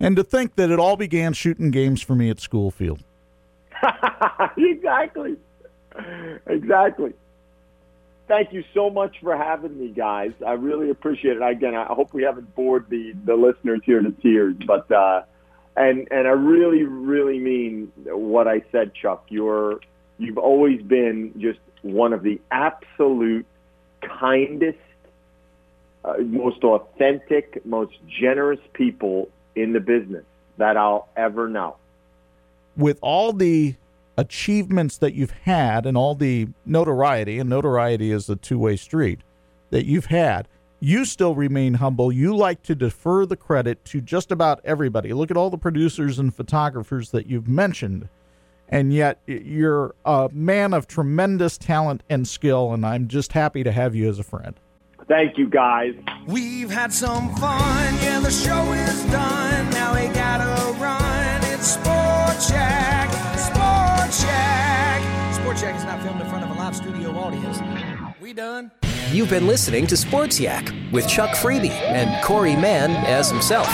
And 0.00 0.14
to 0.16 0.22
think 0.24 0.56
that 0.56 0.70
it 0.70 0.78
all 0.78 0.96
began 0.96 1.32
shooting 1.32 1.70
games 1.70 2.02
for 2.02 2.14
me 2.14 2.28
at 2.30 2.40
Schoolfield. 2.40 3.02
exactly. 4.56 5.36
Exactly. 6.46 7.14
Thank 8.28 8.52
you 8.52 8.62
so 8.74 8.90
much 8.90 9.16
for 9.22 9.36
having 9.36 9.78
me, 9.78 9.88
guys. 9.88 10.32
I 10.46 10.52
really 10.52 10.90
appreciate 10.90 11.36
it. 11.38 11.42
Again, 11.42 11.74
I 11.74 11.86
hope 11.86 12.12
we 12.12 12.22
haven't 12.24 12.54
bored 12.54 12.86
the, 12.90 13.12
the 13.24 13.34
listeners 13.34 13.80
here 13.84 14.02
to 14.02 14.10
tears, 14.12 14.54
but 14.66 14.90
uh, 14.92 15.22
and 15.76 16.08
and 16.10 16.28
I 16.28 16.32
really, 16.32 16.82
really 16.82 17.38
mean 17.38 17.90
what 18.04 18.46
I 18.46 18.62
said, 18.70 18.92
Chuck. 18.94 19.24
You're 19.28 19.80
you've 20.18 20.38
always 20.38 20.82
been 20.82 21.32
just 21.38 21.60
one 21.82 22.12
of 22.12 22.22
the 22.22 22.40
absolute 22.50 23.46
kindest, 24.02 24.78
uh, 26.04 26.14
most 26.18 26.62
authentic, 26.64 27.64
most 27.64 27.94
generous 28.20 28.60
people 28.74 29.30
in 29.54 29.72
the 29.72 29.80
business 29.80 30.24
that 30.58 30.76
I'll 30.76 31.08
ever 31.16 31.48
know. 31.48 31.76
with 32.76 32.98
all 33.02 33.32
the 33.32 33.74
achievements 34.18 34.98
that 34.98 35.14
you've 35.14 35.30
had 35.30 35.86
and 35.86 35.96
all 35.96 36.14
the 36.14 36.48
notoriety, 36.66 37.38
and 37.38 37.48
notoriety 37.48 38.10
is 38.10 38.28
a 38.28 38.36
two 38.36 38.58
way 38.58 38.76
street 38.76 39.20
that 39.70 39.86
you've 39.86 40.06
had, 40.06 40.48
you 40.80 41.04
still 41.04 41.34
remain 41.34 41.74
humble. 41.74 42.12
You 42.12 42.36
like 42.36 42.62
to 42.64 42.74
defer 42.74 43.24
the 43.26 43.36
credit 43.36 43.84
to 43.86 44.00
just 44.00 44.30
about 44.30 44.60
everybody. 44.64 45.12
Look 45.12 45.30
at 45.30 45.36
all 45.36 45.50
the 45.50 45.58
producers 45.58 46.18
and 46.18 46.34
photographers 46.34 47.10
that 47.12 47.26
you've 47.26 47.48
mentioned. 47.48 48.08
And 48.68 48.92
yet 48.92 49.20
you're 49.26 49.94
a 50.04 50.28
man 50.32 50.74
of 50.74 50.86
tremendous 50.86 51.56
talent 51.56 52.02
and 52.10 52.28
skill, 52.28 52.74
and 52.74 52.84
I'm 52.84 53.08
just 53.08 53.32
happy 53.32 53.64
to 53.64 53.72
have 53.72 53.94
you 53.94 54.08
as 54.08 54.18
a 54.18 54.24
friend. 54.24 54.54
Thank 55.08 55.38
you, 55.38 55.48
guys. 55.48 55.94
We've 56.26 56.70
had 56.70 56.92
some 56.92 57.34
fun, 57.36 57.94
yeah, 58.02 58.20
the 58.20 58.30
show 58.30 58.72
is 58.72 59.04
done. 59.04 59.70
Now 59.70 59.94
we 59.94 60.08
gotta 60.12 60.78
run. 60.78 61.40
It's 61.44 61.66
Sports 61.68 62.50
Yak, 62.50 63.08
live 66.68 66.76
studio 66.76 67.10
audience. 67.12 67.60
We 68.20 68.34
done? 68.34 68.70
You've 69.10 69.30
been 69.30 69.46
listening 69.46 69.86
to 69.86 69.96
Sports 69.96 70.38
Yak 70.38 70.70
with 70.92 71.08
Chuck 71.08 71.30
Freeby 71.30 71.70
and 71.70 72.22
Corey 72.22 72.56
Mann 72.56 72.90
as 73.06 73.30
himself. 73.30 73.66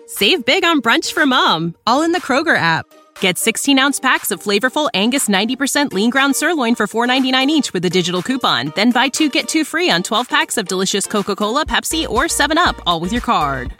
Save 0.07 0.45
big 0.45 0.65
on 0.65 0.83
brunch 0.83 1.13
for 1.13 1.25
mom, 1.25 1.77
all 1.87 2.03
in 2.03 2.13
the 2.13 2.21
Kroger 2.21 2.57
app. 2.57 2.85
Get 3.21 3.39
16 3.39 3.79
ounce 3.79 4.01
packs 4.01 4.31
of 4.31 4.43
flavorful 4.43 4.91
Angus 4.93 5.29
90% 5.29 5.93
lean 5.93 6.11
ground 6.11 6.35
sirloin 6.35 6.75
for 6.75 6.87
$4.99 6.87 7.47
each 7.47 7.73
with 7.73 7.85
a 7.85 7.91
digital 7.91 8.23
coupon. 8.23 8.73
Then 8.75 8.91
buy 8.91 9.09
two 9.09 9.29
get 9.29 9.49
two 9.49 9.65
free 9.65 9.89
on 9.91 10.03
12 10.03 10.29
packs 10.29 10.59
of 10.59 10.67
delicious 10.67 11.07
Coca 11.07 11.37
Cola, 11.37 11.65
Pepsi, 11.65 12.09
or 12.09 12.25
7UP, 12.25 12.81
all 12.87 13.01
with 13.01 13.13
your 13.13 13.23
card. 13.23 13.80